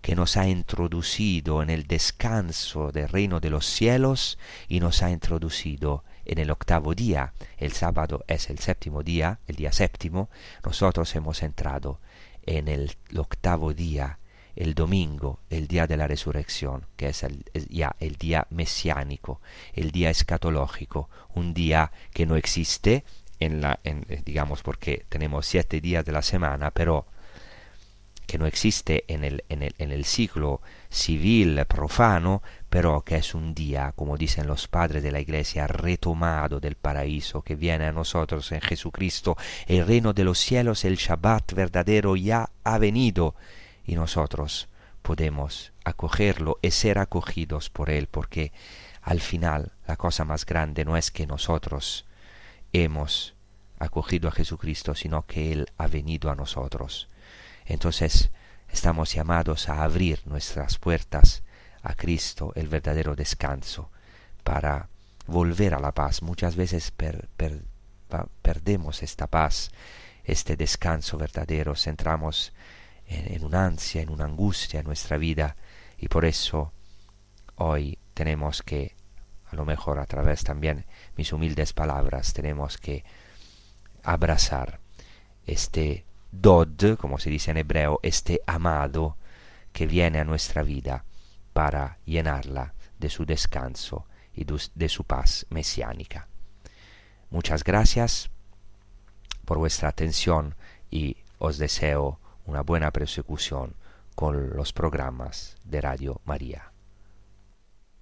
que 0.00 0.14
nos 0.14 0.36
ha 0.36 0.48
introducido 0.48 1.62
en 1.62 1.70
el 1.70 1.86
descanso 1.86 2.92
del 2.92 3.08
reino 3.08 3.40
de 3.40 3.50
los 3.50 3.66
cielos 3.66 4.38
y 4.68 4.78
nos 4.80 5.02
ha 5.02 5.10
introducido 5.10 6.04
en 6.24 6.38
el 6.38 6.50
octavo 6.50 6.94
día. 6.94 7.32
El 7.58 7.72
sábado 7.72 8.24
es 8.26 8.50
el 8.50 8.58
séptimo 8.58 9.02
día, 9.02 9.40
el 9.46 9.56
día 9.56 9.72
séptimo. 9.72 10.30
Nosotros 10.64 11.14
hemos 11.14 11.42
entrado 11.42 12.00
en 12.44 12.68
el, 12.68 12.96
octavo 13.16 13.74
día, 13.74 14.18
el 14.56 14.74
domingo, 14.74 15.40
el 15.50 15.68
día 15.68 15.86
de 15.86 15.96
la 15.96 16.06
resurrección, 16.06 16.86
que 16.96 17.08
es 17.08 17.24
ya 17.68 17.94
el 18.00 18.16
día 18.16 18.46
mesiánico, 18.50 19.40
el 19.74 19.90
día 19.90 20.10
escatológico, 20.10 21.08
un 21.34 21.54
día 21.54 21.92
que 22.12 22.26
no 22.26 22.36
existe 22.36 23.04
en 23.38 23.60
la, 23.60 23.80
en, 23.84 24.04
eh, 24.08 24.22
digamos, 24.24 24.62
porque 24.62 25.04
tenemos 25.08 25.46
siete 25.46 25.80
días 25.80 26.04
de 26.04 26.12
la 26.12 26.22
semana, 26.22 26.70
pero 26.70 27.06
que 28.26 28.38
no 28.38 28.46
existe 28.46 29.04
en 29.08 29.24
el, 29.24 29.44
en 29.48 29.62
el, 29.62 29.74
en 29.78 29.90
el 29.90 30.04
ciclo 30.04 30.60
civil 30.88 31.64
profano, 31.66 32.42
pero 32.70 33.02
que 33.02 33.16
es 33.16 33.34
un 33.34 33.52
día, 33.52 33.92
como 33.96 34.16
dicen 34.16 34.46
los 34.46 34.68
padres 34.68 35.02
de 35.02 35.10
la 35.10 35.20
iglesia, 35.20 35.66
retomado 35.66 36.60
del 36.60 36.76
paraíso 36.76 37.42
que 37.42 37.56
viene 37.56 37.86
a 37.86 37.92
nosotros 37.92 38.52
en 38.52 38.60
Jesucristo. 38.60 39.36
El 39.66 39.86
reino 39.86 40.12
de 40.12 40.24
los 40.24 40.38
cielos, 40.38 40.84
el 40.84 40.96
Shabbat 40.96 41.52
verdadero 41.52 42.14
ya 42.14 42.48
ha 42.62 42.78
venido 42.78 43.34
y 43.84 43.96
nosotros 43.96 44.68
podemos 45.02 45.72
acogerlo 45.84 46.58
y 46.62 46.70
ser 46.70 46.98
acogidos 46.98 47.70
por 47.70 47.90
él, 47.90 48.06
porque 48.06 48.52
al 49.02 49.20
final 49.20 49.72
la 49.88 49.96
cosa 49.96 50.24
más 50.24 50.46
grande 50.46 50.84
no 50.84 50.96
es 50.96 51.10
que 51.10 51.26
nosotros 51.26 52.06
hemos 52.72 53.34
acogido 53.80 54.28
a 54.28 54.32
Jesucristo, 54.32 54.94
sino 54.94 55.26
que 55.26 55.52
Él 55.52 55.66
ha 55.78 55.88
venido 55.88 56.30
a 56.30 56.36
nosotros. 56.36 57.08
Entonces 57.64 58.30
estamos 58.68 59.12
llamados 59.12 59.68
a 59.68 59.82
abrir 59.82 60.20
nuestras 60.26 60.78
puertas 60.78 61.42
a 61.82 61.94
Cristo, 61.94 62.52
el 62.54 62.68
verdadero 62.68 63.14
descanso, 63.14 63.90
para 64.44 64.88
volver 65.26 65.74
a 65.74 65.80
la 65.80 65.92
paz. 65.92 66.22
Muchas 66.22 66.56
veces 66.56 66.92
perdemos 68.42 69.02
esta 69.02 69.26
paz, 69.26 69.70
este 70.24 70.56
descanso 70.56 71.16
verdadero, 71.16 71.74
centramos 71.76 72.52
en, 73.06 73.34
en 73.34 73.44
una 73.44 73.66
ansia, 73.66 74.02
en 74.02 74.10
una 74.10 74.24
angustia 74.24 74.80
en 74.80 74.86
nuestra 74.86 75.16
vida, 75.16 75.56
y 75.98 76.08
por 76.08 76.24
eso 76.24 76.72
hoy 77.56 77.98
tenemos 78.14 78.62
que 78.62 78.94
a 79.50 79.56
lo 79.56 79.64
mejor 79.64 79.98
a 79.98 80.06
través 80.06 80.44
también 80.44 80.86
mis 81.16 81.32
humildes 81.32 81.72
palabras 81.72 82.32
tenemos 82.32 82.78
que 82.78 83.04
abrazar 84.02 84.80
este 85.46 86.04
dod, 86.30 86.96
como 86.98 87.18
se 87.18 87.30
dice 87.30 87.50
en 87.50 87.56
hebreo, 87.56 87.98
este 88.02 88.40
amado 88.46 89.16
que 89.72 89.86
viene 89.86 90.20
a 90.20 90.24
nuestra 90.24 90.62
vida 90.62 91.04
para 91.60 91.98
llenarla 92.06 92.72
de 92.98 93.10
su 93.10 93.26
descanso 93.26 94.06
y 94.32 94.46
de 94.74 94.88
su 94.88 95.04
paz 95.04 95.44
mesiánica. 95.50 96.26
Muchas 97.28 97.64
gracias 97.64 98.30
por 99.44 99.58
vuestra 99.58 99.90
atención 99.90 100.54
y 100.90 101.18
os 101.38 101.58
deseo 101.58 102.18
una 102.46 102.62
buena 102.62 102.90
persecución 102.92 103.74
con 104.14 104.56
los 104.56 104.72
programas 104.72 105.58
de 105.64 105.82
Radio 105.82 106.22
María. 106.24 106.72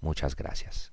Muchas 0.03 0.37
gracias. 0.37 0.93